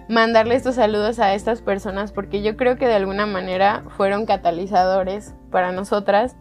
[0.10, 5.34] mandarle estos saludos a estas personas porque yo creo que de alguna manera fueron catalizadores
[5.52, 6.36] para nosotras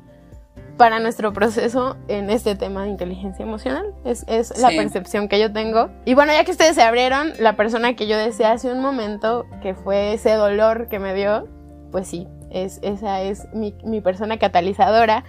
[0.76, 3.94] para nuestro proceso en este tema de inteligencia emocional.
[4.04, 4.24] Es,
[4.58, 5.90] la percepción que yo tengo.
[6.04, 9.46] Y bueno, ya que ustedes se abrieron, la persona que yo decía hace un momento,
[9.62, 11.48] que fue ese dolor que me dio,
[11.90, 15.24] pues sí, es, esa es mi, mi persona catalizadora,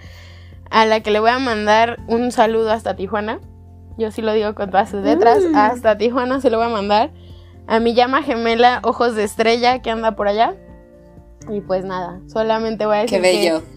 [0.70, 3.40] a la que le voy a mandar un saludo hasta Tijuana.
[3.96, 5.44] Yo sí lo digo con todas sus letras.
[5.44, 5.54] Mm.
[5.54, 7.10] Hasta Tijuana se lo voy a mandar.
[7.66, 10.54] A mi llama gemela Ojos de Estrella que anda por allá.
[11.48, 13.20] Y pues nada, solamente voy a decir.
[13.20, 13.73] Qué bello que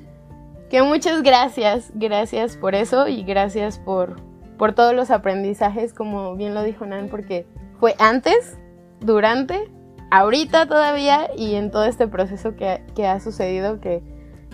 [0.84, 4.22] muchas gracias, gracias por eso y gracias por,
[4.58, 7.48] por todos los aprendizajes, como bien lo dijo Nan, porque
[7.80, 8.58] fue antes,
[9.00, 9.72] durante,
[10.12, 14.02] ahorita todavía y en todo este proceso que, que ha sucedido que,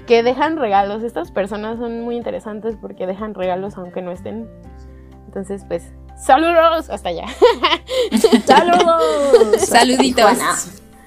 [0.05, 1.03] que dejan regalos.
[1.03, 4.47] Estas personas son muy interesantes porque dejan regalos aunque no estén.
[5.25, 5.83] Entonces, pues,
[6.17, 7.25] saludos hasta allá.
[8.45, 9.61] saludos.
[9.61, 10.37] Saluditos.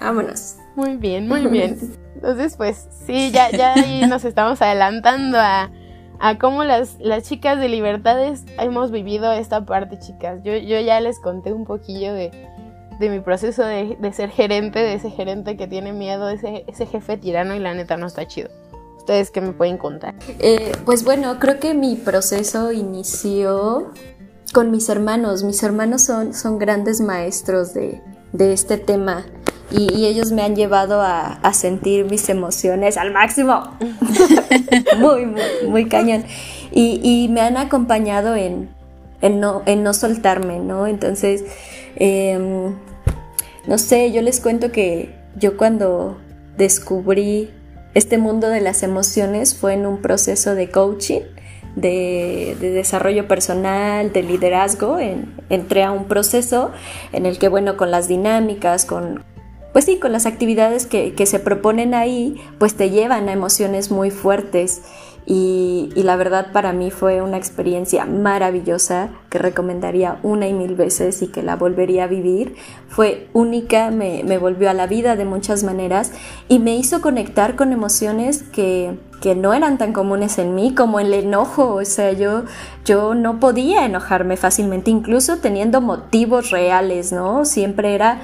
[0.00, 0.56] vámonos.
[0.74, 1.78] Muy bien, muy bien.
[2.16, 5.70] Entonces, pues sí, ya, ya ahí nos estamos adelantando a,
[6.18, 10.40] a cómo las, las chicas de Libertades hemos vivido esta parte, chicas.
[10.42, 12.30] Yo, yo ya les conté un poquillo de,
[12.98, 16.86] de mi proceso de, de, ser gerente, de ese gerente que tiene miedo, ese, ese
[16.86, 18.48] jefe tirano y la neta no está chido.
[18.96, 20.14] ¿Ustedes qué me pueden contar?
[20.38, 23.92] Eh, pues bueno, creo que mi proceso inició
[24.54, 25.42] con mis hermanos.
[25.42, 28.00] Mis hermanos son, son grandes maestros de,
[28.32, 29.26] de este tema
[29.70, 33.76] y, ellos me han llevado a, sentir mis emociones al máximo.
[34.98, 36.24] muy, muy, muy cañón.
[36.72, 38.68] Y, me han acompañado en,
[39.22, 40.86] no, en no soltarme, ¿no?
[40.86, 41.44] Entonces,
[41.96, 42.74] em,
[43.66, 46.18] no sé, yo les cuento que, yo cuando
[46.56, 47.50] descubrí
[47.94, 51.22] este mundo de las emociones fue en un proceso de coaching,
[51.74, 54.98] de, desarrollo personal, de liderazgo.
[55.50, 56.70] entré a un proceso
[57.12, 59.24] en el que, bueno, con las dinámicas, con,
[59.76, 63.90] pues sí, con las actividades que, que se proponen ahí, pues te llevan a emociones
[63.90, 64.80] muy fuertes
[65.26, 71.20] y, la verdad para mí fue una experiencia maravillosa que recomendaría una y mil veces
[71.20, 72.54] y que la volvería a vivir.
[72.88, 76.10] Fue única, me, volvió a la vida de muchas maneras
[76.48, 81.00] y me hizo conectar con emociones que, que no eran tan comunes en mí como
[81.00, 81.74] el enojo.
[81.74, 82.44] O sea, yo,
[82.86, 87.44] yo no podía enojarme fácilmente, incluso teniendo motivos reales, ¿no?
[87.44, 88.20] Siempre era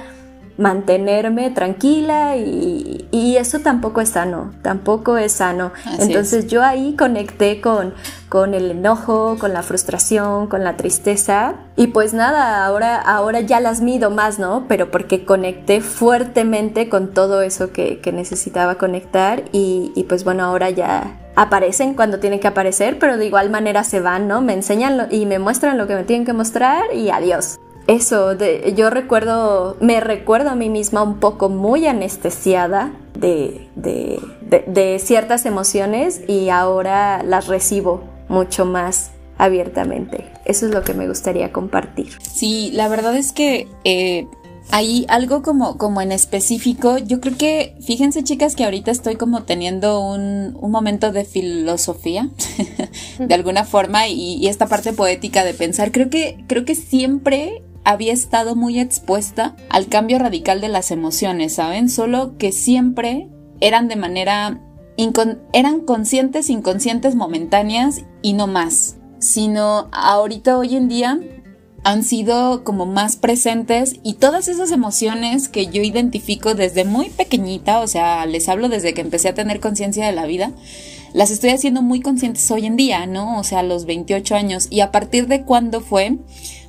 [0.57, 2.99] mantenerme tranquila y,
[3.33, 5.71] eso tampoco es sano, tampoco es sano.
[5.99, 7.93] Entonces yo ahí conecté con,
[8.29, 13.59] con el enojo, con la frustración, con la tristeza y pues nada, ahora, ahora ya
[13.59, 14.65] las mido más, ¿no?
[14.67, 20.69] Pero porque conecté fuertemente con todo eso que, necesitaba conectar y, y pues bueno, ahora
[20.69, 24.41] ya aparecen cuando tienen que aparecer, pero de igual manera se van, ¿no?
[24.41, 28.73] Me enseñan y me muestran lo que me tienen que mostrar y adiós eso, de,
[28.75, 36.21] yo recuerdo, me recuerdo a mí misma un poco muy anestesiada de, de, ciertas emociones
[36.27, 40.31] y ahora las recibo mucho más abiertamente.
[40.45, 42.09] Eso es lo que me gustaría compartir.
[42.21, 44.27] Sí, la verdad es que eh,
[44.71, 46.97] hay algo como, como en específico.
[46.97, 52.29] Yo creo que, fíjense chicas que ahorita estoy como teniendo un, un momento de filosofía,
[53.19, 55.91] de alguna forma, y, y, esta parte poética de pensar.
[55.91, 61.55] Creo que, creo que siempre había estado muy expuesta al cambio radical de las emociones,
[61.55, 61.89] ¿saben?
[61.89, 63.29] Solo que siempre
[63.59, 64.61] eran de manera...
[65.53, 68.97] eran conscientes, inconscientes, momentáneas y no más.
[69.19, 71.19] Sino ahorita, hoy en día,
[71.83, 77.81] han sido como más presentes y todas esas emociones que yo identifico desde muy pequeñita,
[77.81, 80.53] o sea, les hablo desde que empecé a tener conciencia de la vida,
[81.13, 83.37] las estoy haciendo muy conscientes hoy en día, ¿no?
[83.37, 84.67] O sea, a los 28 años.
[84.71, 86.17] Y a partir de cuándo fue,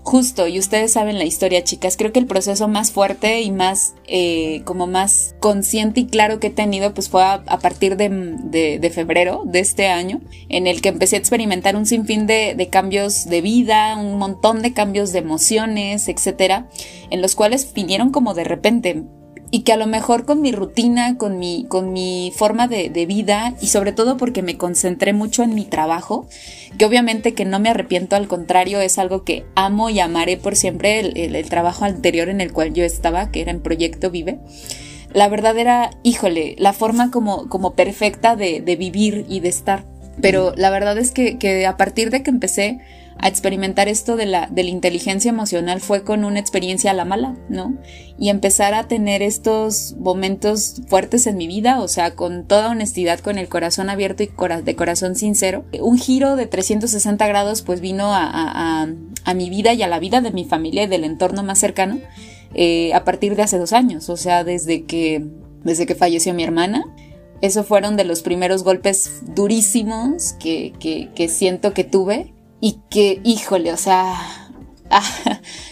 [0.04, 1.96] Justo, y ustedes saben la historia, chicas.
[1.96, 6.48] Creo que el proceso más fuerte y más, eh, como más consciente y claro que
[6.48, 11.16] he tenido, pues fue a, partir de, febrero de este año, en el que empecé
[11.16, 16.06] a experimentar un sinfín de, de cambios de vida, un montón de cambios de emociones,
[16.08, 16.68] etcétera,
[17.08, 19.04] en los cuales vinieron como de repente
[19.54, 23.54] y que a lo mejor con mi rutina, con mi, con mi forma de, vida
[23.60, 26.26] y sobre todo porque me concentré mucho en mi trabajo,
[26.76, 30.56] que obviamente que no me arrepiento, al contrario, es algo que amo y amaré por
[30.56, 34.40] siempre, el, trabajo anterior en el cual yo estaba, que era en Proyecto Vive.
[35.12, 39.84] La verdad era, híjole, la forma como, como perfecta de, de vivir y de estar.
[40.20, 42.80] Pero la verdad es que, que a partir de que empecé
[43.18, 47.04] a experimentar esto de la, de la inteligencia emocional fue con una experiencia a la
[47.04, 47.76] mala, ¿no?
[48.18, 53.20] Y empezar a tener estos momentos fuertes en mi vida, o sea, con toda honestidad,
[53.20, 54.30] con el corazón abierto y
[54.62, 55.64] de corazón sincero.
[55.80, 58.86] Un giro de 360 grados pues vino a,
[59.34, 61.98] mi vida y a la vida de mi familia y del entorno más cercano
[62.54, 65.24] eh, a partir de hace dos años, o sea, desde que,
[65.62, 66.84] desde que falleció mi hermana.
[67.40, 70.72] Esos fueron de los primeros golpes durísimos que,
[71.14, 74.14] que siento que tuve y que, híjole, o sea,
[74.90, 75.02] ah,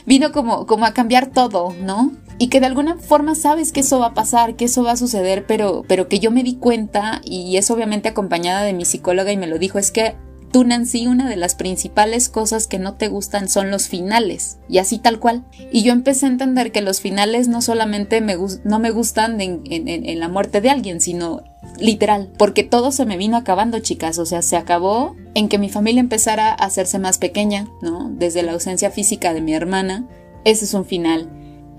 [0.07, 2.13] vino como, como a cambiar todo, ¿no?
[2.39, 4.97] Y que de alguna forma sabes que eso va a pasar, que eso va a
[4.97, 9.33] suceder, pero, pero que yo me di cuenta, y es obviamente acompañada de mi psicóloga
[9.33, 10.17] y me lo dijo, es que
[10.53, 14.79] tú, Nancy, una de las principales cosas que no te gustan son los finales, y
[14.79, 15.45] así tal cual.
[15.73, 19.63] Y yo empecé a entender que los finales no solamente me, no me gustan en,
[19.65, 21.43] en la muerte de alguien, sino
[21.79, 25.69] literal, porque todo se me vino acabando, chicas, o sea, se acabó en que mi
[25.69, 28.11] familia empezara a hacerse más pequeña, ¿no?
[28.11, 30.07] Desde la ausencia física de mi hermana,
[30.45, 31.31] ese es un final.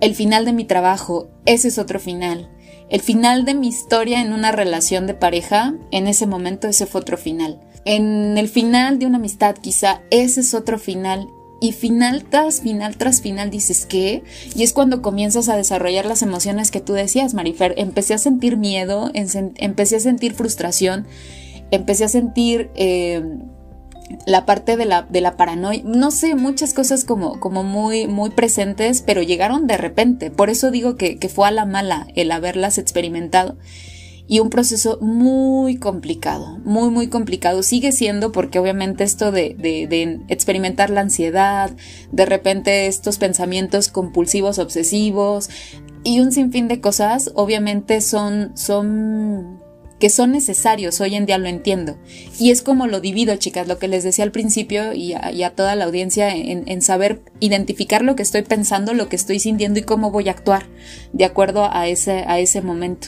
[0.01, 2.49] El final de mi trabajo, ese es otro final.
[2.89, 7.01] El final de mi historia en una relación de pareja, en ese momento ese fue
[7.01, 7.59] otro final.
[7.85, 11.27] En el final de una amistad quizá, ese es otro final
[11.63, 14.23] y final tras final tras final dices ¿qué?
[14.53, 17.73] Y es cuando comienzas a desarrollar las emociones que tú decías, Marifer.
[17.77, 21.07] Empecé a sentir miedo, empecé a sentir frustración,
[21.71, 23.23] empecé a sentir eh,
[24.25, 28.29] la parte de la, de la paranoia, no sé, muchas cosas como, como muy, muy
[28.29, 30.31] presentes, pero llegaron de repente.
[30.31, 33.57] Por eso digo que, que fue a la mala el haberlas experimentado
[34.27, 37.61] y un proceso muy complicado, muy, muy complicado.
[37.61, 41.71] Sigue siendo porque obviamente esto de, de, experimentar la ansiedad,
[42.11, 45.49] de repente estos pensamientos compulsivos, obsesivos
[46.03, 49.62] y un sinfín de cosas, obviamente son, son
[50.03, 51.95] que son necesarios, hoy en día lo entiendo.
[52.37, 55.77] Y es como lo divido, chicas, lo que les decía al principio y a, toda
[55.77, 60.11] la audiencia en, saber identificar lo que estoy pensando, lo que estoy sintiendo y cómo
[60.11, 60.65] voy a actuar
[61.13, 63.07] de acuerdo a ese, a ese momento.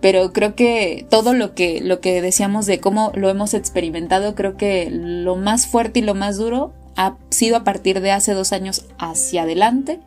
[0.00, 4.56] Pero creo que todo lo que, lo que decíamos de cómo lo hemos experimentado, creo
[4.56, 8.52] que lo más fuerte y lo más duro ha sido a partir de hace dos
[8.52, 10.00] años hacia adelante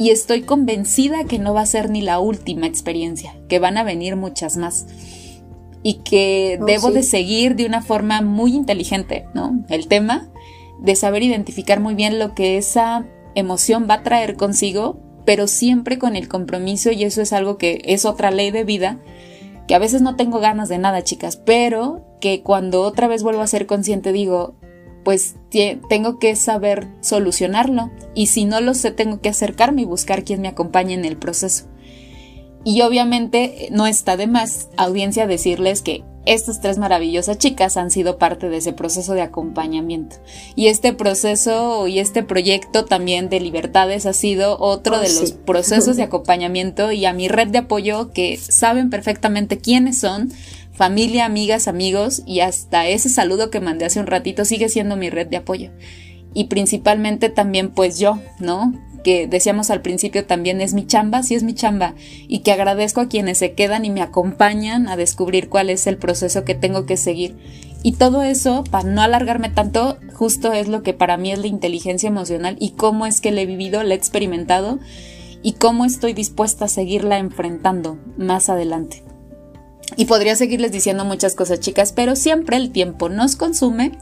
[0.00, 3.84] y estoy convencida que no va a ser ni la última experiencia, que van a
[3.84, 4.86] venir muchas más
[5.82, 9.64] y que oh, debo de seguir de una forma muy inteligente, ¿no?
[9.68, 10.30] El tema
[10.80, 15.98] de saber identificar muy bien lo que esa emoción va a traer consigo, pero siempre
[15.98, 18.98] con el compromiso y eso es algo que es otra ley de vida,
[19.68, 23.42] que a veces no tengo ganas de nada, chicas, pero que cuando otra vez vuelvo
[23.42, 24.56] a ser consciente digo,
[25.04, 25.36] pues
[25.88, 30.42] tengo que saber solucionarlo y si no lo sé tengo que acercarme y buscar quien
[30.42, 31.69] me acompañe en el proceso.
[32.64, 38.18] Y obviamente no está de más audiencia decirles que estas tres maravillosas chicas han sido
[38.18, 40.16] parte de ese proceso de acompañamiento.
[40.54, 45.32] Y este proceso y este proyecto también de libertades ha sido otro oh, de los
[45.32, 50.30] procesos de acompañamiento y a mi red de apoyo que saben perfectamente quiénes son,
[50.72, 55.08] familia, amigas, amigos y hasta ese saludo que mandé hace un ratito sigue siendo mi
[55.08, 55.70] red de apoyo.
[56.34, 58.72] Y principalmente también pues yo, ¿no?
[59.02, 61.94] Que decíamos al principio también es mi chamba, sí es mi chamba,
[62.28, 65.96] y que agradezco a quienes se quedan y me acompañan a descubrir cuál es el
[65.96, 67.36] proceso que tengo que seguir.
[67.82, 71.46] Y todo eso, para no alargarme tanto, justo es lo que para mí es la
[71.46, 74.78] inteligencia emocional y cómo es que la he vivido, la he experimentado
[75.42, 79.02] y cómo estoy dispuesta a seguirla enfrentando más adelante.
[79.96, 83.92] Y podría seguirles diciendo muchas cosas, chicas, pero siempre el tiempo nos consume.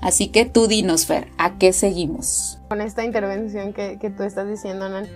[0.00, 2.57] Así que tú dinos, Fer, ¿a qué seguimos?
[2.68, 5.06] Con esta intervención que, tú estás diciendo, Nan,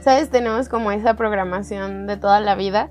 [0.00, 0.30] ¿sabes?
[0.30, 2.90] Tenemos como esa programación de toda la vida.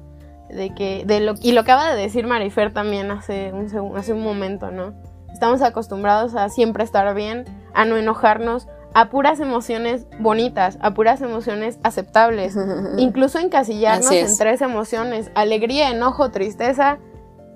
[0.49, 4.21] De que, de lo, y lo acaba de decir Marifer también hace un, hace un
[4.21, 4.93] momento, ¿no?
[5.31, 11.21] Estamos acostumbrados a siempre estar bien, a no enojarnos, a puras emociones bonitas, a puras
[11.21, 12.57] emociones aceptables,
[12.97, 16.99] incluso encasillarnos en tres emociones, alegría, enojo, tristeza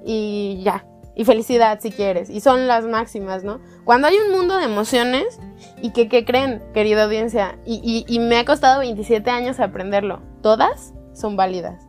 [0.05, 0.85] y ya,
[1.15, 3.59] y felicidad si quieres, y son las máximas, ¿no?
[3.83, 5.39] Cuando hay un mundo de emociones
[5.81, 7.57] y que, ¿qué creen, querida audiencia?
[7.65, 11.87] Y, y me ha costado 27 años aprenderlo, todas son válidas,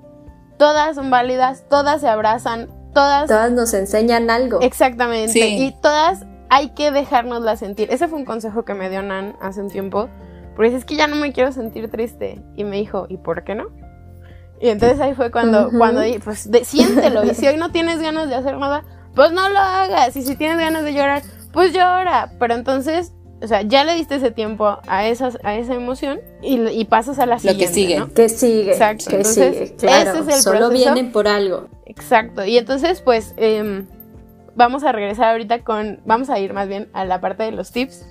[0.59, 3.29] todas son válidas, todas se abrazan, todas...
[3.29, 4.61] Todas nos enseñan algo.
[4.61, 7.91] Exactamente, y todas hay que dejárnosla sentir.
[7.91, 10.09] Ese fue un consejo que me dio Nan hace un tiempo.
[10.55, 12.43] Porque es que ya no me quiero sentir triste.
[12.57, 13.67] Y me dijo, ¿y por qué no?
[14.61, 17.25] Y entonces ahí fue cuando, cuando pues siéntelo.
[17.25, 18.85] Y si hoy no tienes ganas de hacer nada,
[19.17, 20.15] pues no lo hagas.
[20.15, 22.31] Y si tienes ganas de llorar, pues llora.
[22.39, 23.13] Pero entonces,
[23.43, 27.27] o sea, ya le diste ese tiempo a, esas, a esa emoción y, pasas a
[27.27, 27.65] la siguiente.
[27.65, 27.99] Lo que sigue.
[27.99, 28.13] ¿no?
[28.13, 28.73] Que sigue.
[28.73, 29.11] Exacto.
[29.11, 29.75] Que sigue.
[29.77, 31.69] Claro, ese es el solo vienen por algo.
[31.87, 32.45] Exacto.
[32.45, 33.85] Y entonces, pues, eh,
[34.55, 37.73] vamos a regresar ahorita con, vamos a ir más bien a la parte de los
[37.73, 38.07] tips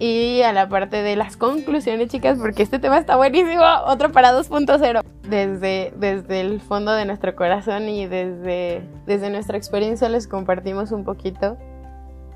[0.00, 3.62] y a la parte de las conclusiones, chicas, porque este tema está buenísimo.
[3.86, 5.02] Otro para 2.0.
[5.28, 11.04] Desde, desde el fondo de nuestro corazón y desde, desde nuestra experiencia les compartimos un
[11.04, 11.58] poquito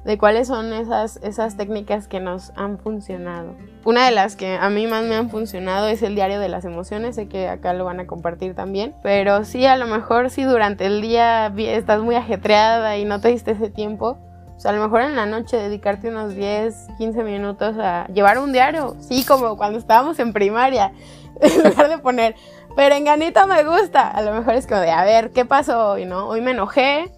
[0.05, 3.55] de cuáles son esas, esas técnicas que nos han funcionado.
[3.87, 6.67] Una de las que a mí más me han funcionado es el diario de las
[6.67, 10.45] emociones, sé que acá lo van a compartir también, pero sí, a lo mejor si
[10.45, 14.19] durante el día estás muy ajetreada y no te diste ese tiempo,
[14.57, 18.39] o sea, a lo mejor en la noche dedicarte unos 10, 15 minutos a llevar
[18.39, 20.93] un diario, sí, como cuando estábamos en primaria,
[21.41, 22.37] en lugar de poner,
[22.77, 26.29] perenganito me gusta, a lo mejor es como de, a ver, ¿qué pasó hoy, no?
[26.29, 27.13] Hoy me enojé,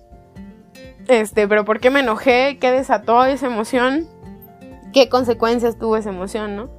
[1.09, 2.59] este, pero ¿por qué me enojé?
[2.61, 4.09] ¿Qué desató esa emoción?
[4.93, 6.71] ¿Qué consecuencias tuvo esa emoción, no?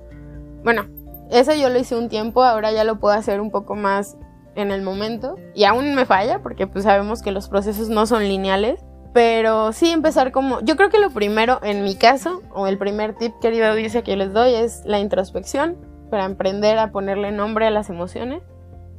[0.63, 0.85] Bueno,
[1.29, 4.17] eso yo lo hice un tiempo, ahora ya lo puedo hacer un poco más
[4.55, 5.35] en el momento.
[5.53, 8.83] Y aún me falla, porque pues sabemos que los procesos no son lineales.
[9.17, 10.61] Pero sí empezar como...
[10.61, 14.15] Yo creo que lo primero, en mi caso, o el primer tip, querida audiencia, que
[14.15, 15.75] les doy es la introspección,
[16.11, 18.43] para aprender a ponerle nombre a las emociones,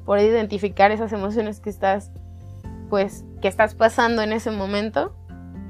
[0.05, 2.11] poder identificar esas emociones que estás,
[2.91, 5.15] pues, que estás pasando en ese momento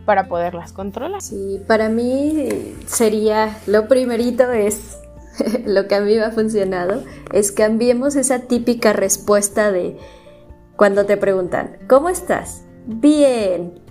[0.07, 1.21] para poderlas controlar.
[1.21, 2.49] Sí, para mí
[2.87, 4.99] sería, lo primerito es,
[5.67, 7.03] lo que a mí me ha funcionado,
[7.35, 9.99] es cambiemos esa típica respuesta de
[10.75, 12.63] cuando te preguntan, ¿cómo estás?
[12.87, 13.87] Bien.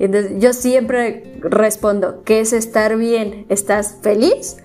[0.00, 3.46] Entonces, yo siempre respondo, ¿qué es estar bien?
[3.48, 4.56] ¿Estás feliz?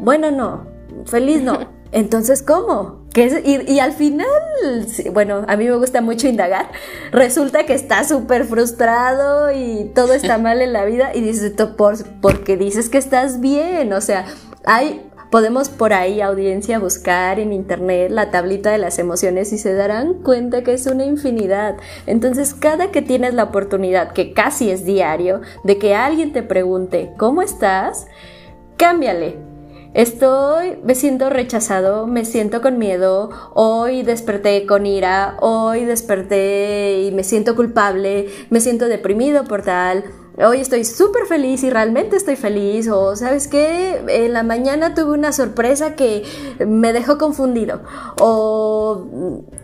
[0.00, 0.66] Bueno, no,
[1.06, 1.68] feliz no.
[1.92, 3.02] Entonces, ¿cómo?
[3.14, 4.26] y, al final,
[5.12, 6.70] bueno, a mí me gusta mucho indagar.
[7.10, 11.96] Resulta que está súper frustrado y todo está mal en la vida y dices, por,
[12.22, 13.92] porque dices que estás bien.
[13.92, 14.24] O sea,
[14.64, 19.72] hay Podemos por ahí, audiencia, buscar en internet la tablita de las emociones y se
[19.72, 21.78] darán cuenta que es una infinidad.
[22.06, 27.14] Entonces, cada que tienes la oportunidad, que casi es diario, de que alguien te pregunte,
[27.16, 28.06] ¿cómo estás?
[28.76, 29.52] Cámbiale
[29.94, 37.12] Estoy, me siento rechazado, me siento con miedo, hoy desperté con ira, hoy desperté y
[37.12, 40.04] me siento culpable, me siento deprimido por tal,
[40.46, 45.12] hoy estoy súper feliz y realmente estoy feliz, o sabes qué, en la mañana tuve
[45.12, 46.24] una sorpresa que
[46.66, 47.80] me dejó confundido,
[48.20, 49.06] o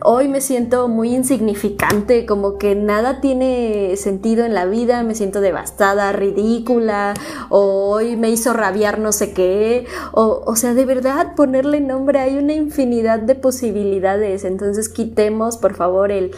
[0.02, 5.40] hoy me siento muy insignificante, como que nada tiene sentido en la vida, me siento
[5.40, 7.14] devastada, ridícula,
[7.48, 12.20] o hoy me hizo rabiar no sé qué, o, o sea, de verdad ponerle nombre,
[12.20, 16.30] hay una infinidad de posibilidades, entonces quitemos por favor el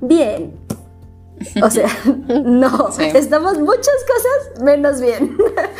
[0.00, 0.52] bien,
[1.62, 1.88] o sea,
[2.28, 5.36] no, estamos muchas cosas menos bien.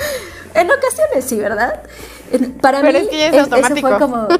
[0.55, 1.83] en ocasiones sí, ¿verdad?
[2.61, 4.29] Para mí es que es, eso fue como...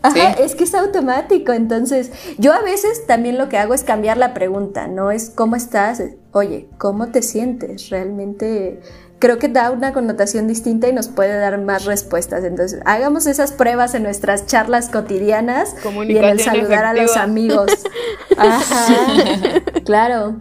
[0.00, 4.16] Ajá, es que es automático, entonces yo a veces también lo que hago es cambiar
[4.16, 7.90] la pregunta, no es cómo estás, oye, ¿cómo te sientes?
[7.90, 8.80] Realmente
[9.18, 12.44] creo que da una connotación distinta y nos puede dar más respuestas.
[12.44, 15.74] Entonces, hagamos esas pruebas en nuestras charlas cotidianas
[16.06, 17.70] y en el saludar a los amigos.
[18.36, 18.96] Ajá,
[19.84, 20.36] claro.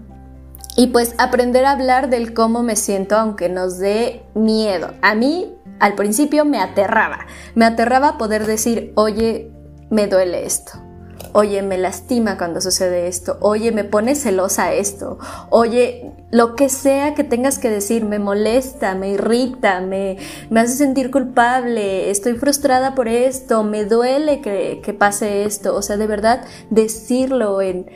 [0.76, 4.94] Y pues aprender a hablar del cómo me siento aunque nos dé miedo.
[5.02, 7.26] A mí al principio me aterraba.
[7.56, 9.52] Me aterraba poder decir, oye,
[9.90, 10.87] me duele esto
[11.34, 17.13] oye, me lastima cuando sucede esto, oye, me pone celosa esto, oye, lo que sea
[17.13, 20.18] que tengas que decir, me molesta, me irrita, me,
[20.49, 25.82] me hace sentir culpable, estoy frustrada por esto, me duele que, que pase esto, o
[25.82, 27.89] sea, de verdad, decirlo en,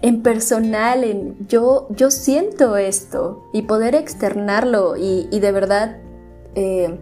[0.00, 5.96] en personal, en yo, yo siento esto y poder externarlo y, y de verdad,
[6.54, 6.98] eh,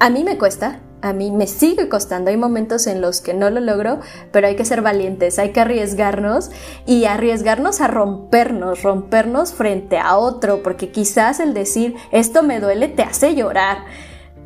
[0.00, 2.30] a mí me cuesta, a mí me sigue costando.
[2.30, 4.00] Hay momentos en los que no lo logro,
[4.32, 6.50] pero hay que ser valientes, hay que arriesgarnos
[6.86, 12.88] y arriesgarnos a rompernos, rompernos frente a otro, porque quizás el decir esto me duele
[12.88, 13.78] te hace llorar.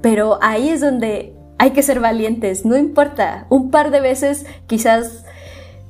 [0.00, 3.46] Pero ahí es donde hay que ser valientes, no importa.
[3.48, 5.24] Un par de veces quizás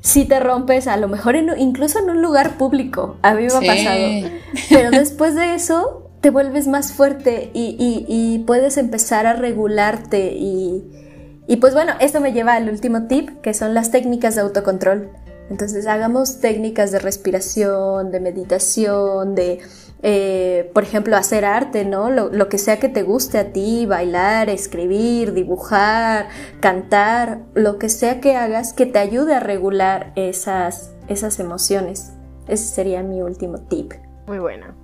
[0.02, 3.16] si te rompes, a lo mejor incluso en un lugar público.
[3.22, 4.30] A mí me ha pasado.
[4.68, 11.74] Pero después de eso, te vuelves más fuerte y, puedes empezar a regularte y, pues
[11.74, 15.10] bueno, esto me lleva al último tip, que son las técnicas de autocontrol.
[15.50, 19.58] Entonces hagamos técnicas de respiración, de meditación, de,
[20.02, 22.08] eh, por ejemplo, hacer arte, ¿no?
[22.08, 26.28] Lo, lo, que sea que te guste a ti, bailar, escribir, dibujar,
[26.60, 32.12] cantar, lo que sea que hagas que te ayude a regular esas, esas emociones.
[32.46, 33.92] Ese sería mi último tip.
[34.26, 34.74] Muy buena.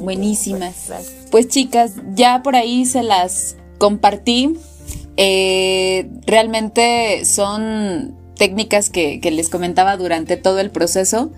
[0.00, 0.90] Buenísimas.
[1.30, 4.56] Pues chicas, ya por ahí se las compartí.
[5.16, 11.32] Eh, realmente son técnicas que, les comentaba durante todo el proceso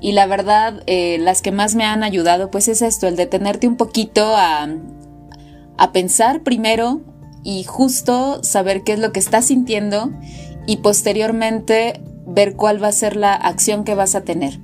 [0.00, 3.66] y la verdad eh, las que más me han ayudado pues es esto, el detenerte
[3.66, 4.68] un poquito a,
[5.78, 7.00] a pensar primero
[7.42, 10.10] y justo saber qué es lo que estás sintiendo
[10.66, 14.58] y posteriormente ver cuál va a ser la acción que vas a tener.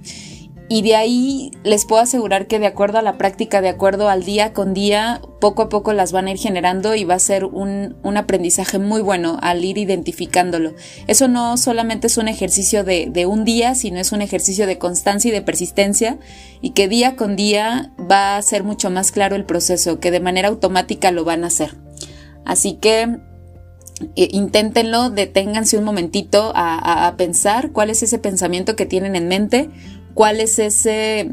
[0.70, 4.24] Y de ahí les puedo asegurar que de acuerdo a la práctica, de acuerdo al
[4.24, 7.46] día con día, poco a poco las van a ir generando y va a ser
[7.46, 10.74] un, aprendizaje muy bueno al ir identificándolo.
[11.06, 14.76] Eso no solamente es un ejercicio de, de, un día, sino es un ejercicio de
[14.76, 16.18] constancia y de persistencia
[16.60, 20.20] y que día con día va a ser mucho más claro el proceso, que de
[20.20, 21.76] manera automática lo van a hacer.
[22.44, 23.18] Así que
[24.16, 29.28] eh, inténtenlo, deténganse un momentito a, a pensar cuál es ese pensamiento que tienen en
[29.28, 29.70] mente
[30.18, 31.30] cuál es ese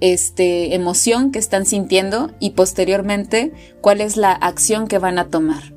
[0.00, 5.74] este, emoción que están sintiendo y posteriormente cuál es la acción que van a tomar.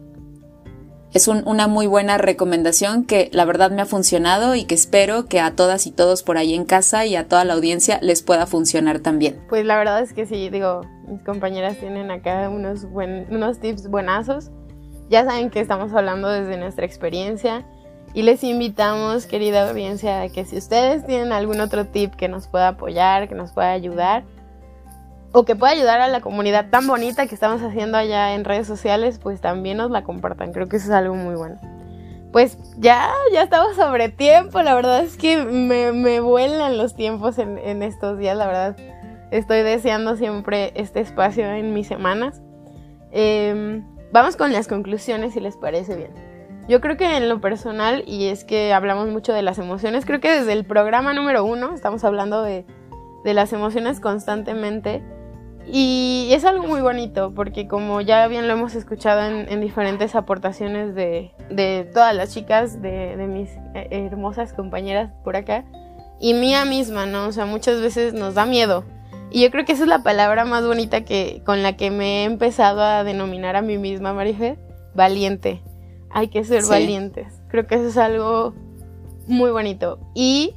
[1.12, 5.40] Es una muy buena recomendación que la verdad me ha funcionado y que espero que
[5.40, 8.46] a todas y todos por ahí en casa y a toda la audiencia les pueda
[8.46, 9.42] funcionar también.
[9.50, 14.52] Pues la verdad es que sí, digo, mis compañeras tienen acá unos, unos tips buenazos.
[15.10, 17.66] Ya saben que estamos hablando desde nuestra experiencia
[18.14, 22.48] y les invitamos, querida audiencia, a que si ustedes tienen algún otro tip que nos
[22.48, 24.24] pueda apoyar, que nos pueda ayudar,
[25.32, 28.66] o que pueda ayudar a la comunidad tan bonita que estamos haciendo allá en redes
[28.68, 30.54] sociales, pues también nos la compartan.
[30.54, 31.60] Creo que eso es algo muy bueno.
[32.32, 34.62] Pues ya, ya estamos sobre tiempo.
[34.62, 38.36] La verdad es que me, me vuelan los tiempos en, estos días.
[38.38, 38.76] La verdad,
[39.32, 42.42] estoy deseando siempre este espacio en mis semanas.
[43.12, 46.29] Em, vamos con las conclusiones, si les parece bien.
[46.70, 50.20] Yo creo que en lo personal, y es que hablamos mucho de las emociones, creo
[50.20, 52.64] que desde el programa número uno estamos hablando de,
[53.24, 55.02] las emociones constantemente.
[55.66, 60.94] Y es algo muy bonito, porque como ya bien lo hemos escuchado en, diferentes aportaciones
[60.94, 65.66] de, todas las chicas, de, de mis eh, hermosas compañeras por acá,
[66.20, 67.26] y mía misma, ¿no?
[67.26, 68.84] O sea, muchas veces nos da miedo.
[69.32, 72.22] Y yo creo que esa es la palabra más bonita que, con la que me
[72.22, 74.60] he empezado a denominar a mí misma, Marife,
[74.94, 75.64] valiente.
[76.12, 77.42] Hay que ser valientes.
[77.50, 78.54] Creo que eso es algo
[79.28, 80.00] muy bonito.
[80.16, 80.56] Y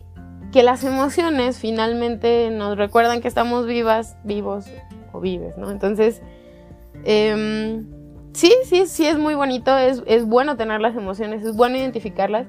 [0.53, 4.67] que las emociones finalmente nos recuerdan que estamos vivas, vivos
[5.13, 5.71] o vives, ¿no?
[5.71, 6.21] Entonces,
[7.05, 7.87] em,
[8.35, 12.47] sí, sí, sí es muy bonito, es, es bueno tener las emociones, es bueno identificarlas,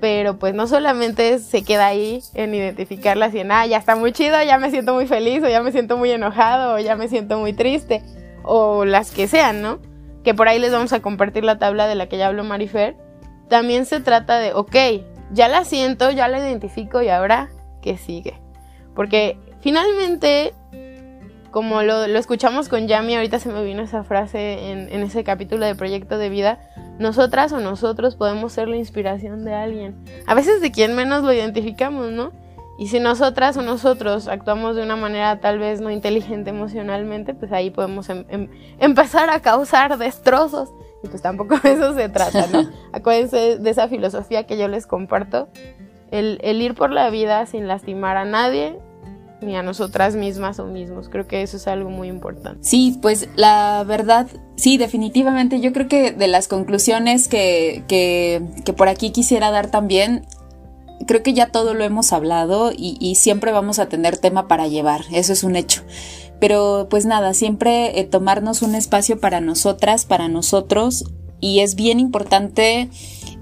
[0.00, 4.12] pero pues no solamente se queda ahí en identificarlas y en, ah, ya está muy
[4.12, 7.08] chido, ya me siento muy feliz, o ya me siento muy enojado, o ya me
[7.08, 8.02] siento muy triste,
[8.42, 9.78] o las que sean, ¿no?
[10.24, 12.96] Que por ahí les vamos a compartir la tabla de la que ya habló Marifer.
[13.48, 14.76] También se trata de, ok,
[15.32, 17.50] ya la siento, ya la identifico y ahora,
[17.82, 18.34] ¿qué sigue?
[18.94, 20.52] Porque finalmente
[21.50, 25.66] como lo, escuchamos con Yami, ahorita se me vino esa frase en, en, ese capítulo
[25.66, 26.60] de Proyecto de Vida,
[26.98, 29.96] nosotras o nosotros podemos ser la inspiración de alguien.
[30.26, 32.32] A veces de quien menos lo identificamos, ¿no?
[32.80, 37.52] Y si nosotras o nosotros actuamos de una manera tal vez no inteligente emocionalmente, pues
[37.52, 40.70] ahí podemos em, em, empezar a causar destrozos.
[41.04, 42.70] Y pues tampoco de eso se trata, ¿no?
[42.94, 45.48] Acuérdense de esa filosofía que yo les comparto.
[46.10, 48.78] El, el ir por la vida sin lastimar a nadie
[49.42, 51.10] ni a nosotras mismas o mismos.
[51.10, 52.60] Creo que eso es algo muy importante.
[52.62, 54.26] Sí, pues la verdad,
[54.56, 55.60] sí, definitivamente.
[55.60, 60.24] Yo creo que de las conclusiones que, que, que por aquí quisiera dar también,
[61.06, 64.68] creo que ya todo lo hemos hablado y, y, siempre vamos a tener tema para
[64.68, 65.82] llevar, eso es un hecho.
[66.40, 71.04] Pero pues nada, siempre eh, tomarnos un espacio para nosotras, para nosotros,
[71.40, 72.88] y es bien importante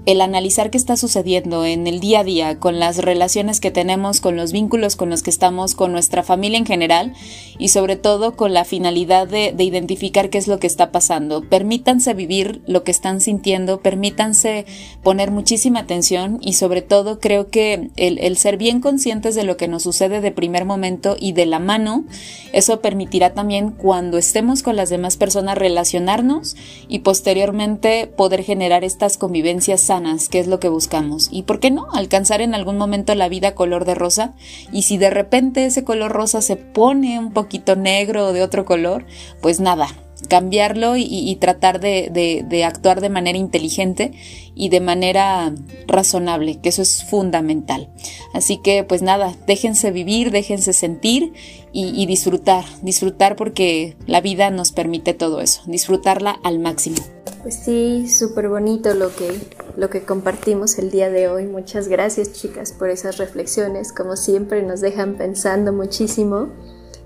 [0.09, 4.21] el analizar qué está sucediendo en el día a día, con las relaciones que tenemos,
[4.21, 7.13] con los vínculos con los que estamos, con nuestra familia en general
[7.59, 11.43] y sobre todo con la finalidad de, identificar qué es lo que está pasando.
[11.43, 14.65] Permítanse vivir lo que están sintiendo, permítanse
[15.03, 19.67] poner muchísima atención y sobre todo creo que el, ser bien conscientes de lo que
[19.67, 22.03] nos sucede de primer momento y de la mano,
[22.51, 26.55] eso permitirá también cuando estemos con las demás personas relacionarnos
[26.87, 29.98] y posteriormente poder generar estas convivencias sanas
[30.29, 31.29] que es lo que buscamos.
[31.31, 34.33] Y por qué no alcanzar en algún momento la vida color de rosa.
[34.71, 38.65] Y si de repente ese color rosa se pone un poquito negro o de otro
[38.65, 39.05] color,
[39.41, 39.87] pues nada,
[40.27, 44.11] cambiarlo y, tratar de, de, actuar de manera inteligente
[44.53, 45.53] y de manera
[45.87, 47.89] razonable, que eso es fundamental.
[48.33, 51.33] Así que pues nada, déjense vivir, déjense sentir
[51.71, 56.97] y, disfrutar, disfrutar porque la vida nos permite todo eso, disfrutarla al máximo.
[57.41, 59.31] Pues sí, súper bonito lo que,
[59.79, 61.47] lo que compartimos el día de hoy.
[61.47, 66.49] Muchas gracias chicas por esas reflexiones, como siempre nos dejan pensando muchísimo.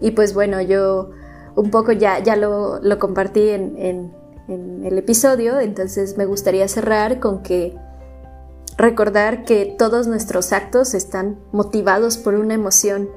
[0.02, 1.12] Y pues bueno, yo
[1.56, 3.78] un poco ya, ya lo, compartí en,
[4.48, 7.76] en el episodio, entonces me gustaría cerrar con que
[8.76, 13.08] recordar que todos nuestros actos están motivados por una emoción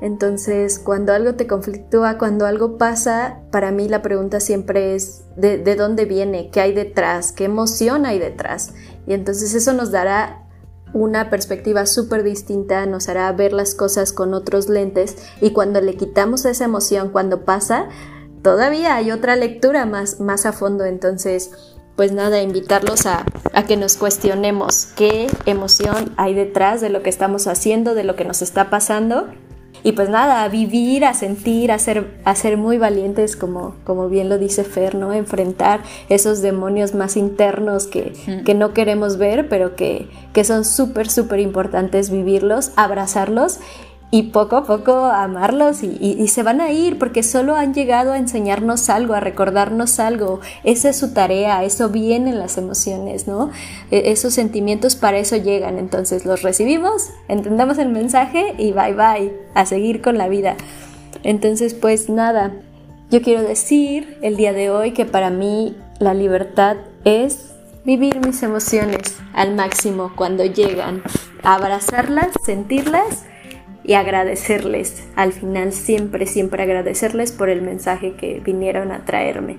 [0.00, 5.74] entonces, cuando algo te conflictúa, cuando algo pasa, para mí la pregunta siempre es ¿de,
[5.74, 6.50] dónde viene?
[6.50, 7.32] ¿Qué hay detrás?
[7.32, 8.74] ¿Qué emoción hay detrás?
[9.06, 10.42] Y entonces eso nos dará
[10.92, 15.96] una perspectiva súper distinta, nos hará ver las cosas con otros lentes y cuando le
[15.96, 17.88] quitamos esa emoción, cuando pasa,
[18.42, 20.84] todavía hay otra lectura más, más a fondo.
[20.84, 21.50] Entonces,
[21.96, 27.10] pues nada, invitarlos a, a, que nos cuestionemos qué emoción hay detrás de lo que
[27.10, 29.28] estamos haciendo, de lo que nos está pasando
[29.86, 34.08] y pues nada, a vivir, a sentir, a ser, a ser muy valientes, como, como
[34.08, 35.12] bien lo dice Fer, ¿no?
[35.12, 38.12] Enfrentar esos demonios más internos que,
[38.44, 43.60] que no queremos ver, pero que, que son súper, súper importantes vivirlos, abrazarlos
[44.10, 48.18] y poco a poco amarlos y, se van a ir porque solo han llegado a
[48.18, 50.40] enseñarnos algo, a recordarnos algo.
[50.64, 53.50] Esa es su tarea, eso vienen las emociones, ¿no?
[53.90, 55.78] E, esos sentimientos para eso llegan.
[55.78, 60.56] Entonces los recibimos, entendamos el mensaje y bye bye, a seguir con la vida.
[61.24, 62.52] Entonces pues nada,
[63.10, 67.52] yo quiero decir el día de hoy que para mí la libertad es
[67.84, 71.02] vivir mis emociones al máximo cuando llegan,
[71.42, 73.24] abrazarlas, sentirlas
[73.86, 75.04] y agradecerles.
[75.14, 79.58] Al final siempre, siempre agradecerles por el mensaje que vinieron a traerme.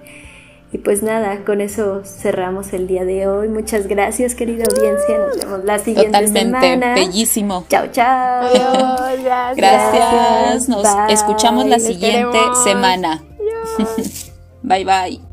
[0.74, 3.48] Y pues nada, con eso cerramos el día de hoy.
[3.48, 5.18] Muchas gracias, querida audiencia.
[5.18, 7.66] Nos vemos la siguiente Totalmente, bellísimo.
[7.70, 8.50] Chao, chao.
[9.18, 9.56] gracias.
[9.56, 10.70] gracias.
[10.70, 13.24] Nos escuchamos la siguiente semana.
[14.62, 15.27] bye, bye.